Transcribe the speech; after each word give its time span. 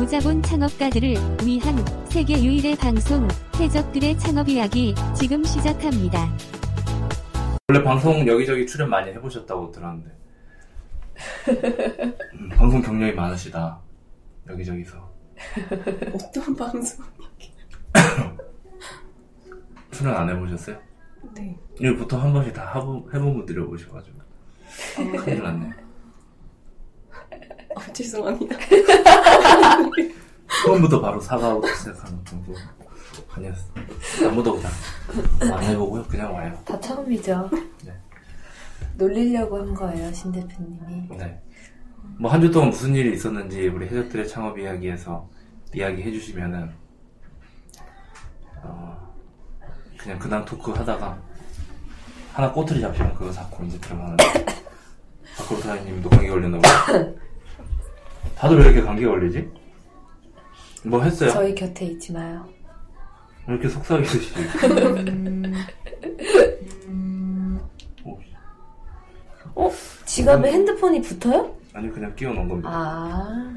무자본 0.00 0.40
창업가들을 0.40 1.10
위한 1.44 1.76
세계 2.06 2.42
유일의 2.42 2.74
방송 2.76 3.28
해적들의 3.56 4.18
창업 4.18 4.48
이야기 4.48 4.94
지금 5.14 5.44
시작합니다. 5.44 6.26
원래 7.68 7.84
방송 7.84 8.26
여기저기 8.26 8.66
출연 8.66 8.88
많이 8.88 9.10
해보셨다고 9.10 9.70
들었는데 9.70 10.10
음, 12.32 12.48
방송 12.48 12.80
경력이 12.80 13.14
많으시다 13.14 13.78
여기저기서 14.48 15.12
어떤 16.14 16.56
방송? 16.56 17.04
출연 19.92 20.16
안 20.16 20.30
해보셨어요? 20.30 20.78
네. 21.34 21.54
이거 21.78 21.94
보통 21.96 22.22
한 22.22 22.32
번씩 22.32 22.54
다 22.54 22.72
해본 22.74 23.34
분들이 23.34 23.60
오셔가지고 23.60 24.18
큰일 24.96 25.42
났네 25.42 25.89
아, 27.76 27.92
죄송합니다. 27.92 28.56
처음부터 30.64 31.00
바로 31.00 31.20
사과하고 31.20 31.66
시작하는 31.74 32.22
방송 32.24 32.54
아니었어 33.32 33.64
아무도 34.28 34.56
그냥 34.56 34.72
안 35.56 35.62
해보고요 35.64 36.02
그냥 36.04 36.34
와요 36.34 36.58
다 36.64 36.78
처음이죠. 36.80 37.48
네. 37.84 37.92
놀리려고 38.96 39.58
한 39.58 39.72
거예요, 39.74 40.12
신 40.12 40.30
대표님이. 40.32 41.16
네. 41.16 41.40
뭐 42.18 42.30
한 42.30 42.40
주 42.42 42.50
동안 42.50 42.70
무슨 42.70 42.94
일이 42.94 43.14
있었는지 43.14 43.68
우리 43.68 43.86
해적들의 43.86 44.28
창업 44.28 44.58
이야기에서 44.58 45.28
이야기 45.74 46.02
해 46.02 46.10
주시면은 46.12 46.70
어, 48.62 49.14
그냥 49.96 50.18
근황 50.18 50.44
토크 50.44 50.72
하다가 50.72 51.18
하나 52.34 52.52
꼬투리 52.52 52.80
잡히면 52.80 53.14
그거 53.14 53.30
잡고 53.32 53.64
이제 53.64 53.78
들어가는데 53.78 54.24
박고르타님도 55.38 56.10
감기 56.10 56.28
걸렸나 56.28 56.56
보다 56.58 56.68
다들 58.36 58.58
왜 58.58 58.64
이렇게 58.66 58.82
감기 58.82 59.04
걸리지? 59.04 59.50
뭐 60.84 61.02
했어요? 61.02 61.30
저희 61.30 61.54
곁에 61.54 61.84
있지 61.86 62.12
마요. 62.12 62.46
왜 63.46 63.54
이렇게 63.54 63.68
속삭이듯이 63.68 64.32
오, 68.04 68.18
어? 69.66 69.70
지갑에 70.06 70.52
핸드폰이 70.52 71.00
붙어요? 71.02 71.54
아니 71.72 71.90
그냥 71.90 72.14
끼워 72.16 72.32
넣은 72.34 72.48
겁니다 72.48 72.68
아. 72.72 73.52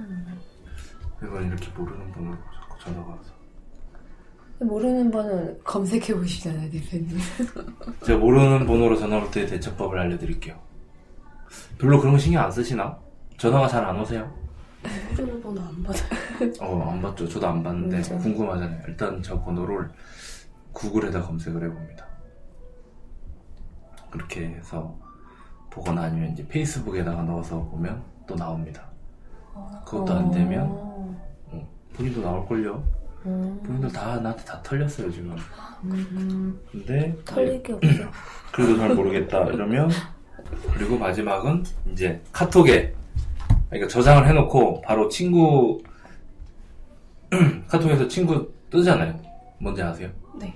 이건 1.22 1.48
이렇게 1.48 1.70
모르는 1.78 2.12
번호로 2.12 2.36
자꾸 2.54 2.80
전화가 2.84 3.10
와서 3.12 3.32
모르는 4.60 5.12
번호 5.12 5.58
검색해 5.64 6.14
보시잖아요, 6.14 6.70
대표님. 6.72 7.18
제가 8.06 8.18
모르는 8.20 8.66
번호로 8.66 8.96
전화 8.98 9.18
올 9.18 9.30
때 9.32 9.46
대처법을 9.46 10.00
알려드릴게요. 10.00 10.58
별로 11.78 12.00
그런 12.00 12.14
거 12.14 12.20
신경 12.20 12.44
안 12.44 12.52
쓰시나? 12.52 12.98
전화가 13.38 13.68
잘 13.68 13.84
안 13.86 14.00
오세요? 14.00 14.32
휴대번호 15.12 15.62
안 15.62 15.84
받아요. 15.84 16.10
어, 16.62 16.92
안 16.92 17.02
받죠. 17.02 17.28
저도 17.28 17.48
안 17.48 17.64
받는데 17.64 17.98
음, 17.98 18.04
저- 18.04 18.18
궁금하잖아요. 18.18 18.82
일단 18.88 19.22
저 19.22 19.42
번호를 19.42 19.90
구글에다 20.74 21.22
검색을 21.22 21.64
해봅니다. 21.64 22.06
그렇게 24.12 24.46
해서 24.48 24.96
보거나 25.72 26.04
아니면 26.04 26.32
이제 26.34 26.46
페이스북에다가 26.48 27.24
넣어서 27.24 27.64
보면 27.66 28.04
또 28.28 28.36
나옵니다. 28.36 28.84
그것도 29.86 30.14
안 30.14 30.32
되면 30.32 30.68
어. 30.70 31.16
어, 31.52 31.70
본인도 31.94 32.22
나올걸요? 32.22 32.84
음. 33.26 33.60
본인도 33.66 33.88
다 33.90 34.20
나한테 34.20 34.44
다 34.44 34.62
털렸어요 34.62 35.12
지금. 35.12 35.36
음. 35.84 36.60
근데 36.72 37.16
털릴 37.26 37.64
게 37.64 37.74
없어. 37.74 37.88
그래도 38.52 38.78
잘 38.78 38.94
모르겠다 38.96 39.46
이러면 39.46 39.90
그리고 40.74 40.98
마지막은 40.98 41.64
이제 41.92 42.22
카톡에 42.32 42.94
그러니까 43.70 43.88
저장을 43.90 44.28
해놓고 44.28 44.82
바로 44.82 45.08
친구 45.10 45.82
카톡에서 47.68 48.08
친구 48.08 48.52
뜨잖아요 48.70 49.20
뭔지 49.60 49.82
아세요? 49.82 50.10
네. 50.36 50.54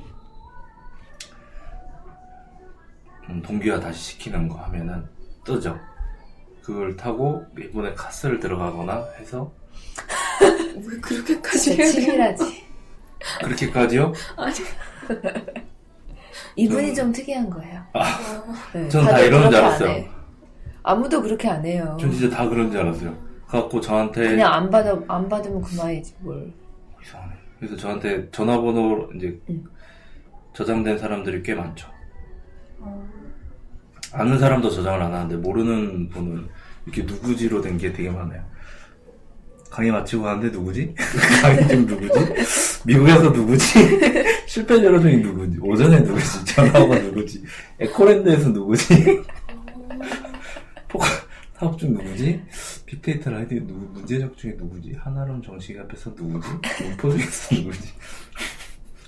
음, 3.29 3.41
동기화 3.41 3.79
다시 3.79 4.11
시키는 4.11 4.47
거 4.47 4.55
하면은 4.63 5.03
뜨죠 5.43 5.79
그걸 6.61 6.95
타고 6.97 7.45
이번에 7.57 7.93
카스를 7.93 8.39
들어가거나 8.39 9.05
해서 9.19 9.51
왜 10.75 10.99
그렇게까지 10.99 11.59
제 11.59 11.75
해야 11.77 11.91
돼? 11.91 11.91
치밀하지. 12.01 12.67
그렇게까지요? 13.43 14.13
아니, 14.37 14.55
이분이 16.57 16.89
음. 16.89 16.95
좀 16.95 17.11
특이한 17.11 17.49
거예요. 17.49 17.81
네, 18.73 18.89
전다 18.89 19.11
다들 19.11 19.27
이러는 19.27 19.49
줄 19.51 19.59
알았어요. 19.59 19.89
해. 19.89 20.09
아무도 20.83 21.21
그렇게 21.21 21.47
안 21.47 21.63
해요. 21.65 21.95
전 21.99 22.11
진짜 22.11 22.35
다 22.35 22.49
그런 22.49 22.69
줄 22.71 22.81
알았어요 22.81 23.15
그래갖고 23.47 23.79
저한테 23.79 24.29
그냥 24.31 24.51
안 24.53 24.69
받아 24.69 24.99
안 25.07 25.29
받으면 25.29 25.61
그만이지 25.61 26.15
뭘. 26.19 26.51
이상하네. 27.01 27.33
그래서 27.59 27.75
저한테 27.77 28.29
전화번호 28.31 29.09
이제 29.15 29.39
응. 29.49 29.63
저장된 30.53 30.97
사람들이 30.97 31.43
꽤 31.43 31.53
많죠. 31.55 31.87
아는 34.13 34.39
사람도 34.39 34.69
저장을 34.69 35.01
안 35.01 35.13
하는데 35.13 35.35
모르는 35.37 36.09
분은 36.09 36.47
이렇게 36.85 37.03
누구지로 37.03 37.61
된 37.61 37.77
게 37.77 37.91
되게 37.93 38.09
많아요. 38.09 38.41
강의 39.77 39.91
마치고 39.91 40.23
가는데 40.23 40.49
누구지? 40.49 40.95
강의 41.39 41.67
중 41.67 41.85
누구지? 41.85 42.19
미국에서 42.83 43.29
누구지? 43.29 43.99
실패 44.47 44.83
여러 44.83 44.99
중이 44.99 45.17
누구지? 45.17 45.59
오전에 45.61 45.99
누구지? 45.99 46.45
전화가 46.45 46.97
누구지? 46.97 47.43
에코랜드에서 47.79 48.49
누구지? 48.49 49.21
포카 50.89 51.05
사업 51.53 51.77
중 51.77 51.93
누구지? 51.93 52.43
빅데이터 52.87 53.29
라이드 53.29 53.53
누구 53.67 53.81
문제적 53.93 54.35
중에 54.35 54.55
누구지? 54.57 54.95
하나름 54.97 55.43
정식 55.43 55.77
앞에서 55.77 56.09
누구지? 56.17 56.47
문포 56.81 57.11
중에서 57.11 57.55
누구지? 57.55 57.93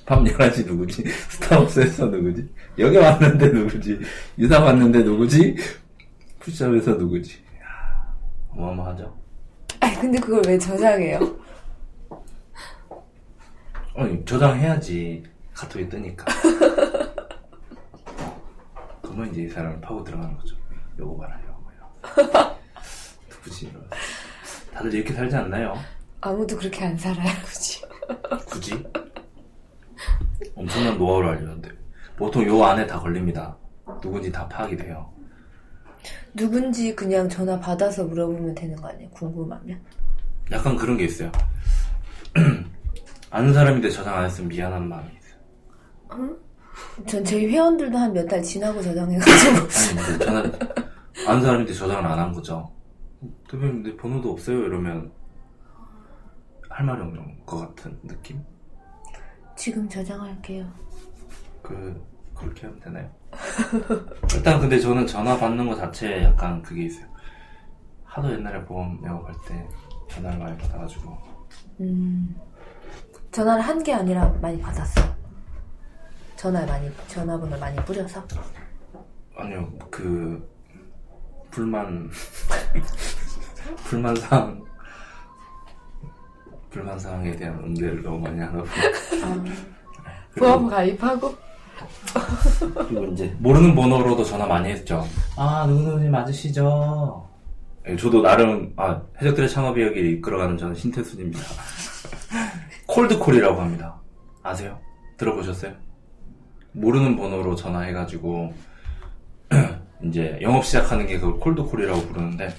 밤 0.05 0.23
11시 0.23 0.67
누구지? 0.67 1.03
스타벅스에서 1.29 2.05
누구지? 2.05 2.47
여기 2.77 2.95
왔는데 2.95 3.47
누구지? 3.47 3.99
이사 4.37 4.59
왔는데 4.59 4.99
누구지? 4.99 5.55
푸시업에서 6.37 6.91
누구지? 6.91 7.39
어마어마하죠? 8.51 9.18
아니 9.79 9.95
근데 9.95 10.19
그걸 10.19 10.41
왜 10.45 10.57
저장해요? 10.57 11.19
아니 13.95 14.23
저장해야지 14.25 15.23
카톡에 15.53 15.87
뜨니까 15.89 16.25
그러면 19.01 19.29
이제 19.31 19.41
이 19.43 19.49
사람을 19.49 19.81
파고 19.81 20.03
들어가는 20.03 20.37
거죠 20.37 20.55
요거 20.97 21.17
봐라 21.17 21.39
요거 21.47 21.71
요 21.73 22.57
누구지. 23.29 23.73
다들 24.73 24.93
이렇게 24.93 25.13
살지 25.13 25.35
않나요? 25.35 25.75
아무도 26.21 26.57
그렇게 26.57 26.85
안 26.85 26.97
살아요, 26.97 27.29
굳이. 27.43 27.81
굳이? 28.49 28.85
엄청난 30.55 30.97
노하우를 30.97 31.29
알려는데 31.29 31.69
보통 32.17 32.45
요 32.45 32.63
안에 32.63 32.85
다 32.87 32.99
걸립니다 32.99 33.57
누군지 34.01 34.31
다 34.31 34.47
파악이 34.47 34.77
돼요 34.77 35.11
누군지 36.35 36.95
그냥 36.95 37.27
전화 37.29 37.59
받아서 37.59 38.05
물어보면 38.05 38.55
되는 38.55 38.75
거 38.75 38.87
아니에요? 38.89 39.09
궁금하면. 39.11 39.79
약간 40.51 40.75
그런 40.75 40.97
게 40.97 41.05
있어요 41.05 41.31
아는 43.29 43.53
사람인데 43.53 43.89
저장 43.91 44.17
안 44.17 44.25
했으면 44.25 44.49
미안한 44.49 44.87
마음이 44.89 45.07
있어요 45.13 46.37
전 47.05 47.23
저희 47.23 47.45
회원들도 47.47 47.95
한 47.97 48.13
몇 48.13 48.27
달 48.27 48.41
지나고 48.41 48.81
저장해가지고. 48.81 49.55
아니 50.01 50.19
저는 50.19 50.51
아는 51.27 51.41
사람인데 51.41 51.73
저장을 51.73 52.05
안 52.05 52.17
한 52.19 52.31
거죠. 52.33 52.71
대표님 53.49 53.83
내 53.83 53.95
번호도 53.95 54.31
없어요 54.31 54.57
이러면 54.65 55.11
할 56.69 56.85
말이 56.85 57.01
없는 57.01 57.45
것 57.45 57.57
같은 57.75 57.97
느낌? 58.03 58.41
지금 59.55 59.87
저장할게요. 59.89 60.65
그 61.61 62.01
그렇게 62.39 62.67
하면 62.67 62.79
되나요? 62.79 63.09
일단 64.33 64.59
근데 64.59 64.79
저는 64.79 65.05
전화 65.05 65.37
받는 65.37 65.67
거 65.67 65.75
자체에 65.75 66.23
약간 66.23 66.61
그게 66.61 66.83
있어요. 66.85 67.05
하도 68.05 68.31
옛날에 68.31 68.63
보험 68.65 68.99
영업할 69.05 69.35
때 69.47 69.67
전화를 70.09 70.39
많이 70.39 70.57
받아가지고 70.57 71.17
음. 71.81 72.35
전화를 73.31 73.61
한 73.61 73.83
게 73.83 73.93
아니라 73.93 74.27
많이 74.41 74.59
받았어. 74.59 75.01
전화 76.35 76.65
많이, 76.65 76.89
전화번호 77.07 77.57
많이 77.59 77.75
뿌려서. 77.85 78.23
아니요 79.37 79.71
그 79.91 80.49
불만 81.51 82.09
불만 83.85 84.15
사항 84.15 84.63
불만 86.69 86.97
사항에 86.99 87.35
대한 87.35 87.59
응대를 87.63 88.01
너무 88.03 88.19
많이 88.19 88.39
하다 88.39 88.57
보니까 88.57 89.53
보험 90.37 90.67
가입하고. 90.69 91.35
그리고 92.87 93.05
이제 93.07 93.35
모르는 93.39 93.75
번호로도 93.75 94.23
전화 94.23 94.45
많이 94.45 94.69
했죠. 94.69 95.05
아 95.37 95.65
누구누구님 95.67 96.11
맞으시죠? 96.11 97.27
예, 97.87 97.95
저도 97.95 98.21
나름 98.21 98.73
아 98.75 99.01
해적들의 99.21 99.49
창업 99.49 99.77
이야기를 99.77 100.05
이끌어가는 100.13 100.57
저는 100.57 100.75
신태순입니다. 100.75 101.39
콜드콜이라고 102.87 103.61
합니다. 103.61 103.95
아세요? 104.43 104.79
들어보셨어요? 105.17 105.73
모르는 106.71 107.15
번호로 107.15 107.55
전화해가지고 107.55 108.53
이제 110.05 110.37
영업 110.41 110.65
시작하는 110.65 111.07
게 111.07 111.19
그걸 111.19 111.39
콜드콜이라고 111.39 112.01
부르는데 112.07 112.53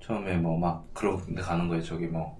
처음에 0.00 0.36
뭐 0.36 0.58
막 0.58 0.84
그런 0.92 1.18
데 1.34 1.40
가는 1.40 1.68
거예요. 1.68 1.82
저기 1.82 2.06
뭐 2.06 2.38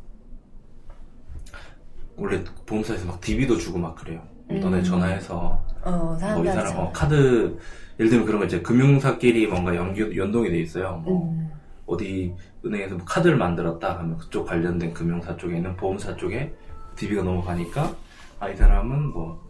원래 2.16 2.42
보험사에서 2.66 3.06
막 3.06 3.20
DB도 3.20 3.56
주고 3.58 3.78
막 3.78 3.94
그래요. 3.96 4.22
음. 4.50 4.60
너네 4.60 4.82
전화해서 4.82 5.64
어, 5.84 6.16
사람들한테. 6.18 6.52
사람 6.68 6.76
어, 6.86 6.90
카드 6.92 7.56
예를 7.98 8.10
들면 8.10 8.26
그런 8.26 8.40
거 8.40 8.46
이제 8.46 8.60
금융사끼리 8.60 9.46
뭔가 9.46 9.74
연결 9.76 10.16
연동이 10.16 10.50
돼 10.50 10.58
있어요. 10.58 11.00
뭐 11.04 11.30
음. 11.30 11.50
어디 11.86 12.34
은행에서 12.64 12.96
뭐 12.96 13.04
카드를 13.04 13.36
만들었다 13.36 13.98
하면 13.98 14.16
그쪽 14.18 14.46
관련된 14.46 14.92
금융사 14.94 15.36
쪽에 15.36 15.56
있는 15.56 15.76
보험사 15.76 16.16
쪽에 16.16 16.52
DB가 16.96 17.22
넘어가니까 17.22 17.94
아 18.40 18.48
이 18.50 18.56
사람은 18.56 19.12
뭐 19.12 19.40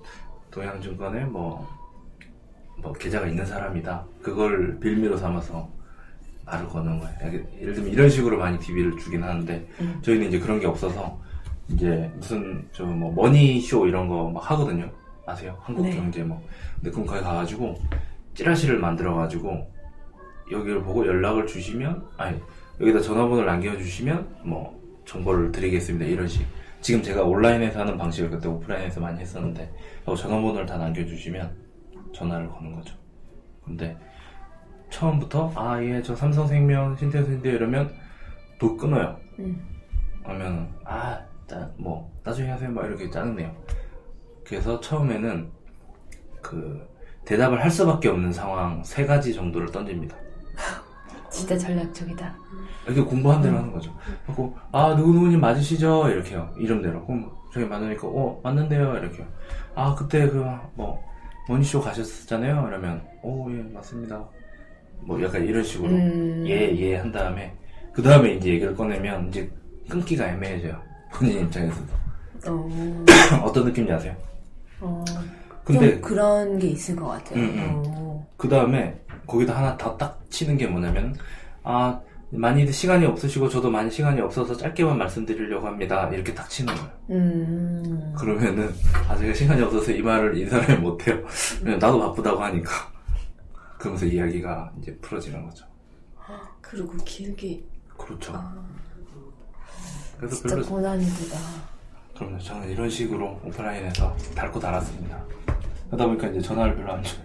동양증권에 0.51 1.25
뭐, 1.25 1.67
뭐 2.79 2.93
계좌가 2.93 3.27
있는 3.27 3.45
사람이다. 3.47 4.05
그걸 4.23 4.79
빌미로 4.81 5.17
삼아서 5.17 5.69
말을 6.45 6.69
거는 6.69 7.01
거예요. 7.01 7.17
예를- 7.23 7.61
예를 7.63 7.75
들면 7.75 7.91
이런 7.93 8.09
식으로 8.11 8.37
많이 8.39 8.59
DB를 8.59 8.97
주긴 8.99 9.23
하는데 9.23 9.67
음. 9.81 9.99
저희는 10.03 10.29
이제 10.29 10.39
그런 10.39 10.61
게 10.61 10.67
없어서 10.67 11.19
이제 11.69 12.11
무슨 12.17 12.63
저 12.73 12.85
뭐 12.85 13.11
머니쇼 13.15 13.87
이런 13.87 14.07
거 14.09 14.29
막 14.31 14.51
하거든요. 14.51 14.91
아세요? 15.27 15.57
한국 15.63 15.83
네. 15.87 15.97
경제 15.97 16.23
뭐. 16.23 16.43
근데 16.77 16.91
그럼 16.91 17.07
거기 17.07 17.21
가가지고 17.21 17.75
찌라시를 18.35 18.79
만들어가지고 18.79 19.71
여기를 20.51 20.83
보고 20.83 21.07
연락을 21.07 21.47
주시면 21.47 22.07
아니 22.17 22.41
여기다 22.81 23.01
전화번호를 23.01 23.47
남겨주시면 23.47 24.37
뭐 24.45 24.79
정보를 25.07 25.53
드리겠습니다 25.53 26.05
이런 26.07 26.27
식 26.29 26.45
지금 26.81 27.03
제가 27.03 27.23
온라인에서 27.23 27.81
하는 27.81 27.97
방식을 27.97 28.31
그때 28.31 28.49
오프라인에서 28.49 29.01
많이 29.01 29.21
했었는데 29.21 29.73
전화번호를 30.05 30.67
다 30.67 30.77
남겨주시면 30.77 31.57
전화를 32.13 32.49
거는 32.51 32.73
거죠 32.73 32.95
근데 33.65 33.97
처음부터 34.91 35.53
아 35.55 35.81
예 35.81 36.03
저 36.03 36.15
삼성생명 36.15 36.97
신태수인데 36.97 37.51
이러면 37.53 37.95
또 38.59 38.77
끊어요 38.77 39.17
음. 39.39 39.63
하면 40.25 40.69
아 40.85 41.21
뭐 41.77 42.11
나중에 42.25 42.51
하세요 42.51 42.71
막 42.71 42.87
이렇게 42.87 43.09
짜증내요 43.11 43.55
그래서 44.45 44.81
처음에는 44.81 45.51
그 46.43 46.87
대답을 47.25 47.63
할 47.63 47.71
수밖에 47.71 48.09
없는 48.09 48.33
상황 48.33 48.83
세 48.85 49.07
가지 49.07 49.33
정도를 49.35 49.71
던집니다 49.73 50.17
진짜 51.31 51.57
전략적이다. 51.59 52.37
이렇게 52.87 53.01
공부한 53.03 53.41
대로 53.43 53.57
하는 53.57 53.73
거죠. 53.73 53.93
그리고 54.27 54.57
아 54.71 54.95
누구누구님 54.95 55.41
맞으시죠? 55.41 56.09
이렇게요. 56.11 56.53
이름대로. 56.59 57.05
그럼 57.07 57.33
저희 57.53 57.65
맞으니까 57.65 58.07
어 58.07 58.39
맞는데요. 58.43 58.97
이렇게요. 58.99 59.27
아 59.75 59.95
그때 59.95 60.29
그 60.29 60.45
뭐 60.75 61.03
머니쇼 61.49 61.81
가셨었잖아요. 61.81 62.67
이러면 62.69 63.03
오 63.23 63.51
예 63.51 63.63
맞습니다. 63.73 64.23
뭐 65.01 65.21
약간 65.23 65.43
이런 65.45 65.63
식으로 65.65 65.91
음. 65.91 66.45
예예 66.47 66.97
한 66.97 67.11
다음에 67.11 67.53
그 67.93 68.01
다음에 68.03 68.35
이제 68.35 68.51
얘기를 68.51 68.75
꺼내면 68.77 69.29
이제 69.29 69.51
끊기가 69.89 70.29
애매해져요. 70.29 70.81
본인 71.13 71.41
입장에서도 71.47 71.87
어, 72.49 72.69
어떤 73.45 73.65
느낌인지 73.65 73.93
아세요? 73.93 74.15
어, 74.85 75.05
근데 75.65 75.93
좀 75.93 76.01
그런 76.03 76.59
게 76.59 76.69
있을 76.69 76.95
것 76.97 77.07
같아요. 77.09 77.39
음, 77.41 77.45
음. 77.59 77.83
어. 77.87 78.27
그 78.37 78.49
다음에 78.49 79.01
거기다 79.27 79.57
하나 79.57 79.77
더 79.77 79.97
딱 79.97 80.21
치는 80.31 80.57
게 80.57 80.67
뭐냐면 80.67 81.17
아 81.63 82.01
많이 82.31 82.71
시간이 82.71 83.07
없으시고 83.07 83.49
저도 83.49 83.71
많이 83.71 83.89
시간이 83.91 84.21
없어서 84.21 84.57
짧게만 84.57 84.99
말씀드리려고 84.99 85.67
합니다 85.67 86.09
이렇게 86.09 86.35
딱 86.35 86.51
치는 86.51 86.75
거예요 86.75 86.91
음. 87.11 88.13
그러면은 88.19 88.75
아 89.09 89.17
제가 89.17 89.33
시간이 89.33 89.63
없어서 89.63 89.93
이 89.93 90.03
말을 90.03 90.37
인사를 90.37 90.79
못 90.83 91.07
해요 91.07 91.25
왜냐면 91.61 91.79
나도 91.79 92.01
바쁘다고 92.01 92.43
하니까 92.43 92.71
그러면서 93.79 94.07
이야기가 94.07 94.73
이제 94.81 94.97
풀어지는 94.97 95.45
거죠 95.45 95.65
그리고 96.61 96.97
길게 97.05 97.63
그렇죠 97.97 98.33
아, 98.35 98.53
그래서 100.19 100.35
진짜 100.37 100.57
별로 100.57 100.67
고난이구나. 100.67 101.37
그럼요 102.17 102.39
저는 102.39 102.69
이런 102.71 102.89
식으로 102.89 103.41
오프라인에서 103.45 104.17
닳고 104.35 104.61
달았습니다 104.61 105.25
그러다 105.89 106.07
보니까 106.07 106.29
이제 106.29 106.41
전화를 106.41 106.77
별로 106.77 106.93
안 106.93 107.03
줘요 107.03 107.25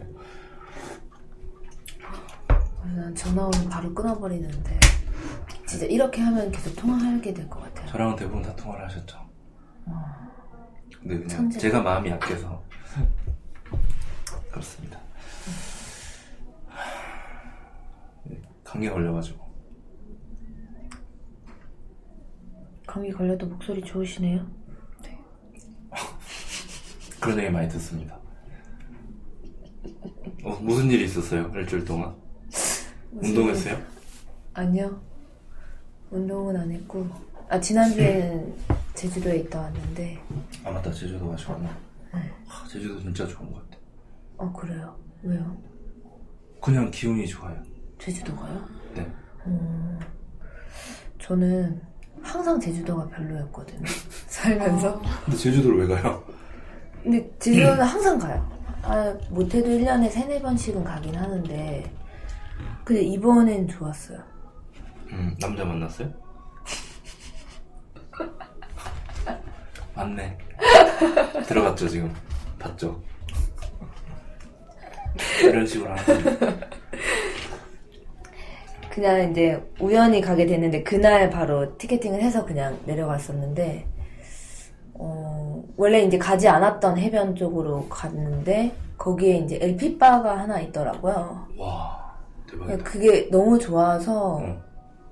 난 2.95 3.13
전화 3.15 3.45
오면 3.45 3.69
바로 3.69 3.93
끊어버리는데 3.93 4.79
진짜 5.67 5.85
이렇게 5.85 6.21
하면 6.21 6.51
계속 6.51 6.75
통화하게 6.75 7.33
될 7.33 7.47
것 7.47 7.59
같아요. 7.61 7.87
저랑은 7.87 8.15
대부분 8.15 8.41
다 8.41 8.55
통화를 8.55 8.85
하셨죠 8.85 9.19
근데 10.99 11.13
그냥 11.15 11.27
천재. 11.27 11.59
제가 11.59 11.81
마음이 11.81 12.09
약해서 12.09 12.63
그렇습니다. 14.49 14.99
감기 18.63 18.89
걸려가지고 18.89 19.47
감기 22.87 23.11
걸려도 23.11 23.45
목소리 23.45 23.81
좋으시네요. 23.83 24.45
그런 27.21 27.39
얘기 27.39 27.49
많이 27.49 27.67
듣습니다. 27.69 28.17
어, 30.43 30.57
무슨 30.61 30.89
일이 30.89 31.05
있었어요? 31.05 31.51
일주일 31.55 31.83
동안 31.85 32.15
운동했어요? 33.11 33.77
아니요. 34.53 35.01
운동은 36.11 36.55
안 36.55 36.71
했고. 36.71 37.07
아, 37.49 37.59
지난주에는 37.59 38.55
제주도에 38.93 39.37
있다 39.39 39.61
왔는데. 39.61 40.19
아 40.63 40.71
맞다 40.71 40.91
제주도 40.91 41.29
가셨구나. 41.29 41.69
아, 42.11 42.67
제주도 42.67 42.99
진짜 43.01 43.27
좋은 43.27 43.51
것 43.51 43.69
같아. 43.69 43.77
어, 44.37 44.51
그래요. 44.53 44.97
왜요? 45.23 45.57
그냥 46.61 46.89
기운이 46.91 47.27
좋아요. 47.27 47.61
제주도 47.99 48.35
가요? 48.35 48.65
네. 48.95 49.07
음, 49.45 49.99
저는 51.19 51.81
항상 52.21 52.59
제주도가 52.59 53.07
별로였거든요. 53.09 53.85
살면서. 54.27 55.01
근데 55.25 55.37
제주도를 55.37 55.87
왜 55.87 55.95
가요? 55.95 56.23
근데 57.03 57.29
제주도는 57.39 57.83
항상 57.83 58.19
가요. 58.19 58.49
아, 58.83 59.15
못해도 59.29 59.69
1년에 59.69 60.09
3, 60.09 60.29
4번씩은 60.29 60.83
가긴 60.83 61.15
하는데. 61.15 61.91
근데 62.83 63.01
이번엔 63.01 63.67
좋았어요. 63.67 64.19
음, 65.11 65.35
남자 65.39 65.63
만났어요? 65.65 66.09
맞네. 69.95 70.37
들어갔죠 71.47 71.87
지금. 71.87 72.13
봤죠. 72.57 73.01
이런 75.43 75.65
식으로 75.65 75.91
하는 75.93 76.39
거. 76.39 76.47
그냥 78.89 79.31
이제 79.31 79.61
우연히 79.79 80.19
가게 80.19 80.45
됐는데 80.45 80.83
그날 80.83 81.29
바로 81.29 81.77
티켓팅을 81.77 82.21
해서 82.21 82.45
그냥 82.45 82.77
내려갔었는데 82.85 83.87
어, 84.99 85.63
원래 85.77 86.01
이제 86.03 86.17
가지 86.17 86.47
않았던 86.47 86.97
해변 86.97 87.35
쪽으로 87.35 87.87
갔는데 87.87 88.75
거기에 88.97 89.37
이제 89.37 89.57
LP바가 89.61 90.37
하나 90.39 90.59
있더라고요. 90.59 91.47
와 91.57 92.13
대박이다. 92.51 92.83
그게 92.83 93.29
너무 93.31 93.57
좋아서 93.57 94.39
응. 94.41 94.61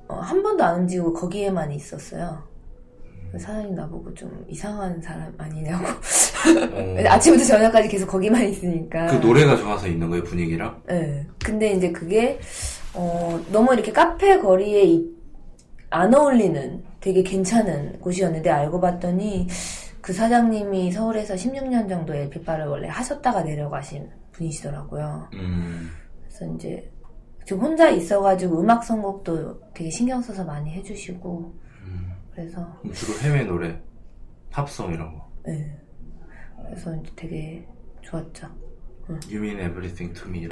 어, 0.10 0.15
한 0.15 0.44
번도 0.44 0.63
안 0.63 0.82
움직이고 0.82 1.13
거기에만 1.13 1.72
있었어요. 1.72 2.44
사장님 3.38 3.75
나보고 3.75 4.13
좀 4.13 4.46
이상한 4.50 5.01
사람 5.01 5.34
아니냐고. 5.38 5.86
어, 5.86 6.96
아침부터 7.08 7.46
저녁까지 7.46 7.88
계속 7.88 8.08
거기만 8.08 8.44
있으니까. 8.50 9.08
그 9.08 9.15
노래가 9.25 9.56
좋아서 9.56 9.88
있는 9.88 10.10
거예요 10.10 10.24
분위기랑? 10.24 10.82
네. 10.88 11.25
근데 11.44 11.72
이제 11.72 11.91
그게 11.91 12.39
어, 12.94 13.39
너무 13.51 13.74
이렇게 13.74 13.91
카페 13.94 14.39
거리에 14.39 14.84
이- 14.84 15.17
안 15.89 16.13
어울리는 16.13 16.84
되게 17.00 17.24
괜찮은 17.24 18.00
곳이었는데 18.00 18.50
알고 18.50 18.82
봤더니 18.82 19.48
그 20.01 20.13
사장님이 20.13 20.91
서울에서 20.91 21.36
16년 21.36 21.88
정도 21.89 22.13
LP바를 22.13 22.65
원래 22.67 22.88
하셨다가 22.88 23.44
내려가신 23.44 24.10
분이시더라고요. 24.32 25.29
음, 25.34 25.91
그래서 26.22 26.53
이제 26.56 26.91
지금 27.46 27.62
혼자 27.62 27.89
있어가지고 27.89 28.60
음악 28.60 28.84
선곡도 28.84 29.74
되게 29.74 29.89
신경 29.89 30.22
써서 30.22 30.44
많이 30.44 30.72
해주시고 30.72 31.56
음. 31.86 32.13
그래서 32.32 32.79
주로 32.94 33.17
해외 33.20 33.44
노래, 33.44 33.82
팝송 34.51 34.94
이런 34.94 35.13
거. 35.13 35.32
네. 35.46 35.77
그래서 36.65 36.96
이제 36.98 37.12
되게 37.15 37.67
좋았죠. 38.01 38.48
You 39.29 39.39
mean 39.39 39.60
everything 39.60 40.13
to 40.13 40.27
me. 40.29 40.48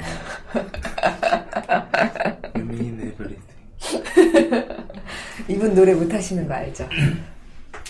You 2.54 2.64
mean 2.64 3.00
everything. 3.00 3.55
이분 5.48 5.74
노래 5.74 5.94
못하시는 5.94 6.46
거 6.48 6.54
알죠? 6.54 6.88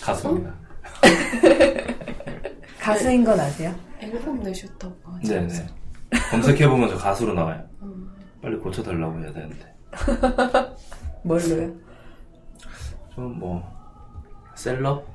가수입니다. 0.01 0.53
가수인 2.79 3.23
건 3.23 3.39
아세요? 3.39 3.73
앨범 3.99 4.41
내셨다고 4.43 4.95
하지 5.13 5.27
네네. 5.29 5.39
않았어요? 5.41 5.67
검색해보면 6.31 6.89
저 6.89 6.97
가수로 6.97 7.33
나와요. 7.33 7.63
음, 7.81 8.09
빨리 8.41 8.57
고쳐달라고 8.57 9.19
해야 9.21 9.33
되는데. 9.33 9.73
뭘로요? 11.23 11.73
좀 13.13 13.39
뭐, 13.39 13.63
셀럽? 14.55 15.05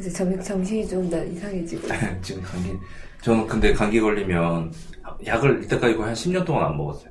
이제 0.00 0.10
정, 0.10 0.42
정신이 0.42 0.88
좀 0.88 1.08
더 1.10 1.22
이상해지고 1.24 1.88
지금 2.22 2.42
감기. 2.42 2.72
저는 3.20 3.46
근데 3.46 3.72
감기 3.72 4.00
걸리면 4.00 4.72
약을 5.26 5.64
이때까지 5.64 5.94
거의 5.94 6.06
한 6.08 6.14
10년 6.14 6.44
동안 6.44 6.64
안 6.66 6.76
먹었어요. 6.76 7.10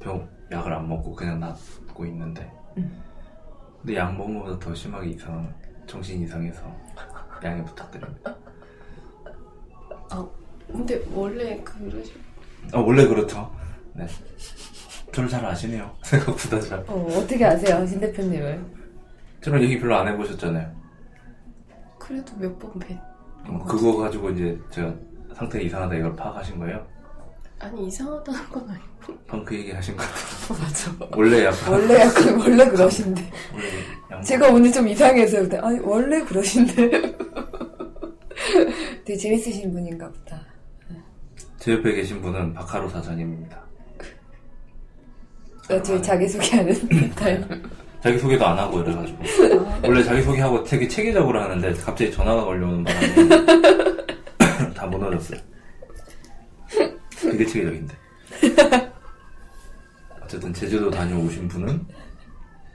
병, 0.00 0.28
약을 0.50 0.72
안 0.72 0.88
먹고 0.88 1.14
그냥 1.14 1.40
낫고 1.40 2.04
있는데. 2.06 2.50
근데 3.80 3.96
약 3.96 4.16
먹은 4.16 4.38
것보다 4.38 4.58
더 4.58 4.74
심하게 4.74 5.10
이상, 5.10 5.52
정신 5.86 6.22
이상해서 6.22 6.60
양해 7.44 7.62
부탁드립니다. 7.64 8.34
아, 10.10 10.26
근데 10.72 11.00
원래 11.12 11.56
그러죠. 11.62 12.12
아, 12.72 12.78
원래 12.78 13.06
그렇죠. 13.06 13.50
네. 13.94 14.06
저를 15.12 15.28
잘 15.28 15.44
아시네요. 15.44 15.90
생각보다 16.02 16.60
잘. 16.60 16.78
어, 16.88 17.06
어떻게 17.16 17.44
아세요, 17.44 17.86
신 17.86 18.00
대표님을? 18.00 18.64
저랑 19.40 19.62
얘기 19.62 19.78
별로 19.78 19.96
안 19.96 20.08
해보셨잖아요. 20.08 20.70
그래도 21.98 22.36
몇 22.36 22.58
번 22.58 22.72
뵀. 22.80 22.98
어, 23.48 23.64
그거 23.64 23.96
가지고 23.96 24.30
이제 24.30 24.58
제가 24.70 24.92
상태 25.34 25.62
이상하다 25.62 25.94
이걸 25.94 26.16
파악하신 26.16 26.58
거예요? 26.58 26.84
아니, 27.58 27.86
이상하다는 27.86 28.48
건 28.50 28.68
아니고. 28.68 29.18
방금 29.26 29.44
그 29.44 29.54
얘기 29.56 29.72
하신 29.72 29.96
것 29.96 30.04
같아요. 30.04 30.62
맞아. 30.62 30.92
원래 31.16 31.44
약간. 31.44 31.72
원래 31.72 31.94
약간, 32.00 32.38
원래 32.40 32.68
그러신데. 32.68 33.30
원래 33.52 33.66
양 34.12 34.22
제가 34.22 34.48
오늘 34.50 34.70
좀 34.72 34.86
이상해서, 34.88 35.40
그때, 35.42 35.56
아니, 35.58 35.78
원래 35.80 36.20
그러신데. 36.22 36.90
되게 39.04 39.16
재밌으신 39.16 39.72
분인가 39.72 40.08
보다. 40.10 40.40
제 41.58 41.72
옆에 41.72 41.92
계신 41.94 42.20
분은 42.20 42.52
박하로 42.54 42.88
사장님입니다. 42.88 43.58
어차피 45.70 46.02
자기소개하는 46.02 47.10
타임. 47.14 47.44
자기소개도 48.02 48.46
안 48.46 48.58
하고 48.58 48.80
이래가지고. 48.82 49.18
원래 49.82 50.02
자기소개하고 50.04 50.62
되게 50.62 50.86
체계적으로 50.86 51.40
하는데 51.40 51.72
갑자기 51.74 52.12
전화가 52.12 52.44
걸려오는 52.44 52.84
바람에 52.84 53.44
다 54.74 54.86
무너졌어요. 54.86 55.40
되게 57.30 57.46
체계적인데. 57.46 57.94
어쨌든 60.22 60.52
제주도 60.52 60.90
다녀오신 60.90 61.48
분은 61.48 61.86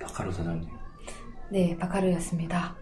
박하로 0.01 0.31
사장님. 0.31 0.69
네, 1.49 1.75
바카르였습니다. 1.77 2.75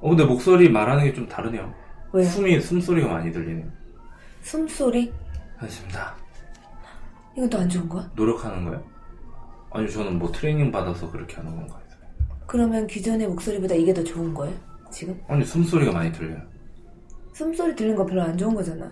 어, 0.00 0.08
근데 0.08 0.24
목소리 0.24 0.68
말하는 0.70 1.04
게 1.04 1.12
좀 1.12 1.28
다르네요. 1.28 1.72
왜요? 2.12 2.24
숨이, 2.26 2.60
숨소리가 2.60 3.08
많이 3.08 3.30
들리네요. 3.30 3.66
숨소리? 4.42 5.12
알겠습니다. 5.58 6.16
이것도 7.36 7.58
안 7.58 7.68
좋은 7.68 7.88
거야? 7.88 8.10
노력하는 8.16 8.64
거예요? 8.64 8.82
아니, 9.72 9.88
저는 9.90 10.18
뭐 10.18 10.32
트레이닝 10.32 10.72
받아서 10.72 11.10
그렇게 11.10 11.36
하는 11.36 11.54
건가 11.54 11.78
해서. 11.84 11.96
그러면 12.46 12.86
기존의 12.86 13.28
목소리보다 13.28 13.74
이게 13.74 13.92
더 13.94 14.02
좋은 14.02 14.32
거예요? 14.34 14.56
지금? 14.90 15.20
아니, 15.28 15.44
숨소리가 15.44 15.92
많이 15.92 16.10
들려요. 16.10 16.40
숨소리 17.34 17.76
들는 17.76 17.94
거 17.94 18.04
별로 18.04 18.22
안 18.22 18.36
좋은 18.36 18.54
거잖아. 18.54 18.90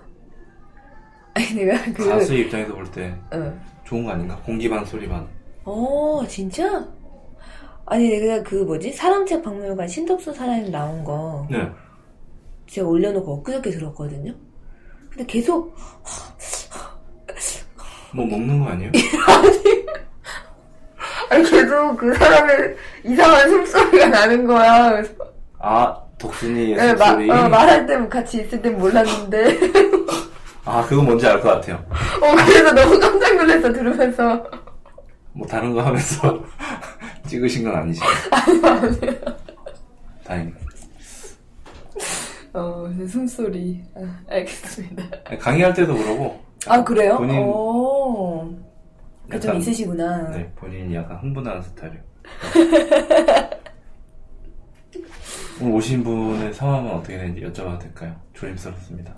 내가 1.54 1.82
그, 1.92 2.08
가수 2.08 2.34
입장에서 2.34 2.74
볼때 2.74 3.14
어. 3.32 3.60
좋은 3.84 4.04
거 4.04 4.12
아닌가? 4.12 4.36
공기 4.44 4.68
반, 4.68 4.84
소리 4.84 5.08
반. 5.08 5.26
어, 5.64 6.22
진짜? 6.28 6.86
아니, 7.86 8.08
내가 8.08 8.42
그 8.42 8.56
뭐지? 8.56 8.92
사랑책 8.92 9.42
박물관 9.42 9.88
신덕수 9.88 10.32
사장님 10.34 10.70
나온 10.70 11.02
거. 11.04 11.46
네. 11.50 11.68
제가 12.66 12.86
올려놓고 12.86 13.34
엊그저께 13.36 13.70
들었거든요? 13.70 14.34
근데 15.10 15.24
계속, 15.26 15.74
뭐 18.12 18.26
먹는 18.26 18.60
거 18.60 18.66
아니에요? 18.70 18.92
아니, 21.30 21.50
계속 21.50 21.96
그 21.96 22.12
사람의 22.14 22.76
이상한 23.04 23.48
숨소리가 23.48 24.06
나는 24.08 24.46
거야. 24.46 24.90
그래서, 24.90 25.14
아, 25.58 25.96
덕순이의 26.18 26.76
네, 26.76 26.94
마, 26.94 27.06
숨소리. 27.06 27.30
어, 27.30 27.48
말할 27.48 27.86
때 27.86 28.08
같이 28.08 28.42
있을 28.42 28.60
땐 28.60 28.78
몰랐는데. 28.78 29.58
아, 30.70 30.84
그거 30.86 31.02
뭔지 31.02 31.26
알 31.26 31.40
것 31.40 31.48
같아요. 31.48 31.76
어, 32.22 32.34
그래서 32.46 32.72
너무 32.72 32.98
깜짝 32.98 33.36
놀랐어, 33.36 33.72
들으면서. 33.72 34.44
뭐 35.32 35.46
다른 35.46 35.72
거 35.72 35.80
하면서 35.82 36.42
찍으신 37.26 37.64
건 37.64 37.74
아니시죠? 37.76 38.04
다행이다. 40.24 40.58
어, 42.52 42.86
숨소리. 43.08 43.82
아, 43.96 44.20
알겠습니다. 44.28 45.04
강의할 45.38 45.72
때도 45.72 45.94
그러고. 45.96 46.38
아, 46.66 46.82
그래요? 46.84 47.16
본인, 47.16 47.42
어. 47.46 48.50
그좀 49.30 49.48
약간- 49.50 49.60
있으시구나. 49.60 50.28
네, 50.30 50.50
본인이 50.56 50.94
약간 50.96 51.16
흥분하는 51.18 51.62
스타일이에요. 51.62 52.02
오늘 55.60 55.74
오신 55.74 56.04
분의 56.04 56.52
성함은 56.52 56.90
어떻게 56.92 57.16
되는지 57.18 57.40
여쭤봐도 57.42 57.78
될까요? 57.80 58.14
조심스럽습니다. 58.34 59.14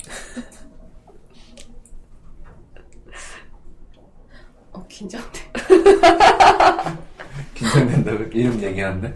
어, 4.73 4.85
긴장돼. 5.05 5.41
긴장된다 7.55 8.19
고 8.19 8.25
이름 8.35 8.63
얘기하는데? 8.63 9.15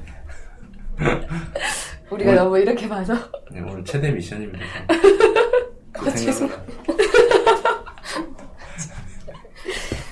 우리가 2.11 2.31
뭘- 2.33 2.37
너무 2.37 2.59
이렇게 2.59 2.89
봐서. 2.89 3.13
네, 3.51 3.61
오늘 3.61 3.85
최대 3.85 4.11
미션입니다. 4.11 4.65
그 5.93 6.09
아, 6.09 6.15
죄송- 6.15 6.49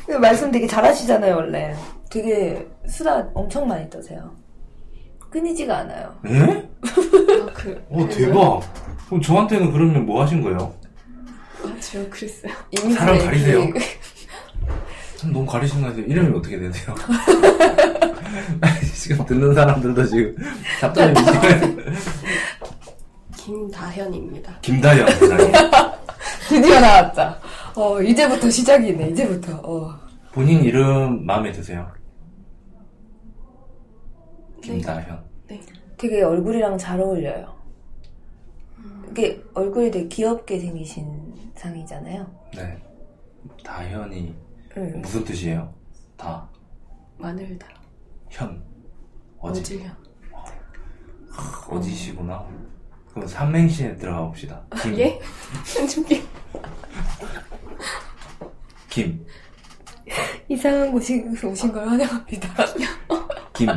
그 0.07 0.13
말씀 0.13 0.51
되게 0.53 0.67
잘하시잖아요, 0.67 1.37
원래. 1.37 1.75
되게 2.11 2.67
수다 2.87 3.27
엄청 3.33 3.67
많이 3.67 3.89
떠세요. 3.89 4.37
끊이지가 5.31 5.79
않아요. 5.79 6.15
에? 6.27 6.41
아, 6.83 7.47
그. 7.55 7.83
오, 7.89 8.07
대박! 8.11 8.61
그럼 9.07 9.23
저한테는 9.23 9.73
그러면 9.73 10.05
뭐 10.05 10.23
하신 10.23 10.43
거예요? 10.43 10.75
아, 11.65 11.75
제가 11.81 12.11
그랬어요. 12.11 12.53
사람. 12.95 13.19
가리세요. 13.19 13.61
참 15.23 15.33
너무 15.33 15.47
가리신 15.47 15.81
것 15.81 15.87
같아요. 15.87 16.05
이름이 16.05 16.37
어떻게 16.37 16.59
되세요? 16.59 16.97
지금 18.93 19.25
듣는 19.25 19.55
사람들도 19.55 20.05
지금 20.07 20.35
답답해. 20.81 21.15
김다현입니다. 23.37 24.59
김다현. 24.63 25.07
드디어 26.49 26.81
나왔다. 26.81 27.39
어, 27.77 28.03
이제부터 28.03 28.51
시작이네, 28.51 29.11
이제부터. 29.11 29.55
어. 29.63 29.95
본인 30.33 30.65
이름 30.65 31.25
마음에 31.25 31.53
드세요? 31.53 31.89
김다현. 34.61 35.23
네. 35.47 35.61
되게 35.97 36.23
얼굴이랑 36.23 36.77
잘 36.79 37.01
어울려요. 37.01 37.55
이게 39.13 39.41
얼굴이 39.55 39.93
되게 39.93 40.09
귀엽게 40.09 40.59
생기신 40.59 41.53
상이잖아요. 41.55 42.27
네. 42.57 42.77
다현이 43.65 44.52
응. 44.77 45.01
무슨 45.03 45.25
뜻이에요? 45.25 45.73
다. 46.17 46.49
마늘 47.19 47.59
다. 47.59 47.69
현. 48.31 48.63
어지. 49.39 49.61
어질려. 49.61 49.91
어지시구나. 51.69 52.47
그럼 53.11 53.27
삼행시에 53.27 53.97
들어가 53.97 54.27
봅시다. 54.27 54.63
김. 54.83 54.99
예? 54.99 55.19
편집기. 55.75 56.27
김. 58.89 59.27
이상한 60.49 60.93
곳이 60.93 61.25
오신 61.45 61.73
걸 61.73 61.89
환영합니다. 61.89 62.55
김. 63.53 63.69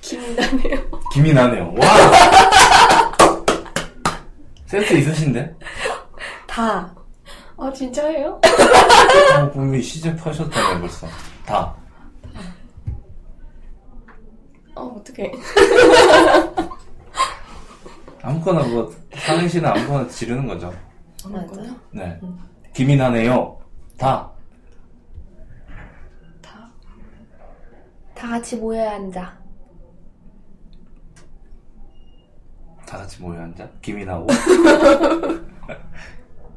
김다네요. 0.00 0.90
김이 1.12 1.32
나네요. 1.32 1.74
와! 1.78 1.86
센스 4.66 4.94
있으신데? 4.94 5.54
다. 6.46 6.94
아, 7.62 7.72
진짜예요? 7.72 8.40
어, 9.38 9.50
분명히 9.52 9.80
시작하셨잖아요, 9.80 10.80
벌써. 10.80 11.06
다. 11.46 11.72
아, 14.74 14.80
어떡해. 14.80 15.30
아무거나 18.20 18.64
뭐, 18.64 18.92
삼행시는 19.14 19.70
아무거나 19.70 20.08
지르는 20.08 20.48
거죠. 20.48 20.74
아무거나? 21.24 21.76
네. 21.92 22.20
김이 22.74 22.96
나네요. 22.96 23.56
다. 23.96 24.28
다. 26.40 26.68
다 28.12 28.28
같이 28.28 28.56
모여야 28.56 28.96
앉아. 28.96 29.40
다 32.84 32.98
같이 32.98 33.22
모여 33.22 33.40
앉아. 33.40 33.70
김이 33.80 34.04
나고. 34.04 34.26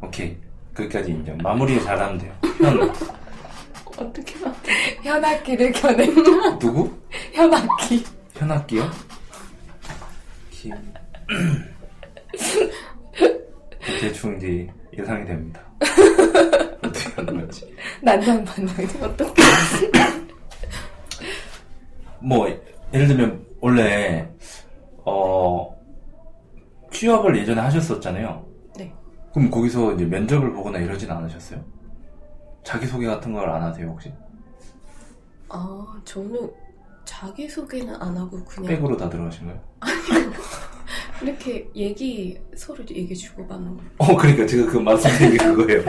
오케이. 0.01 0.44
거기까지 0.75 1.11
인정. 1.11 1.37
마무리 1.37 1.81
잘하면 1.83 2.17
돼요. 2.17 2.33
현. 2.57 2.81
어떻게 3.97 4.37
봐. 4.41 4.53
현악기를 5.01 5.71
겨낸 5.71 6.13
누구? 6.59 6.91
현악기. 7.31 8.03
현악기요? 8.33 8.83
김. 10.51 10.73
대충 14.01 14.35
이제 14.37 14.67
예상이 14.97 15.25
됩니다. 15.25 15.61
어떻게 16.83 17.13
하는 17.13 17.33
건지. 17.37 17.73
난장 18.01 18.43
반장. 18.43 18.75
어떻게. 19.01 19.41
뭐, 22.19 22.47
예를 22.93 23.07
들면, 23.07 23.45
원래, 23.61 24.27
어, 25.05 25.73
취업을 26.91 27.37
예전에 27.37 27.61
하셨었잖아요. 27.61 28.45
네. 29.35 29.41
그럼 29.41 29.51
거기서 29.51 29.93
이제 29.93 30.05
면접을 30.05 30.53
보거나 30.53 30.79
이러진 30.79 31.11
않으셨어요? 31.11 31.61
자기소개 32.63 33.05
같은 33.05 33.33
걸 33.33 33.47
안 33.49 33.61
하세요, 33.61 33.87
혹시? 33.87 34.11
아, 35.49 35.85
저는 36.03 36.49
자기소개는 37.05 37.95
안 38.01 38.17
하고 38.17 38.43
그냥 38.45 38.67
백으로 38.69 38.97
다 38.97 39.09
들어가신 39.09 39.45
거예요? 39.45 39.61
이렇게 41.21 41.69
얘기 41.75 42.37
서로 42.55 42.83
얘기 42.89 43.15
주고받는 43.15 43.77
거. 43.77 43.83
어, 43.99 44.17
그러니까 44.17 44.45
제가 44.45 44.69
그 44.69 44.77
말씀드린 44.77 45.31
게 45.31 45.37
그거예요. 45.37 45.83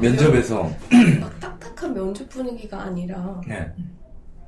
면접에서 0.00 0.62
면- 0.90 1.20
막 1.20 1.40
딱딱한 1.40 1.94
면접 1.94 2.28
분위기가 2.28 2.82
아니라 2.82 3.40
네. 3.46 3.72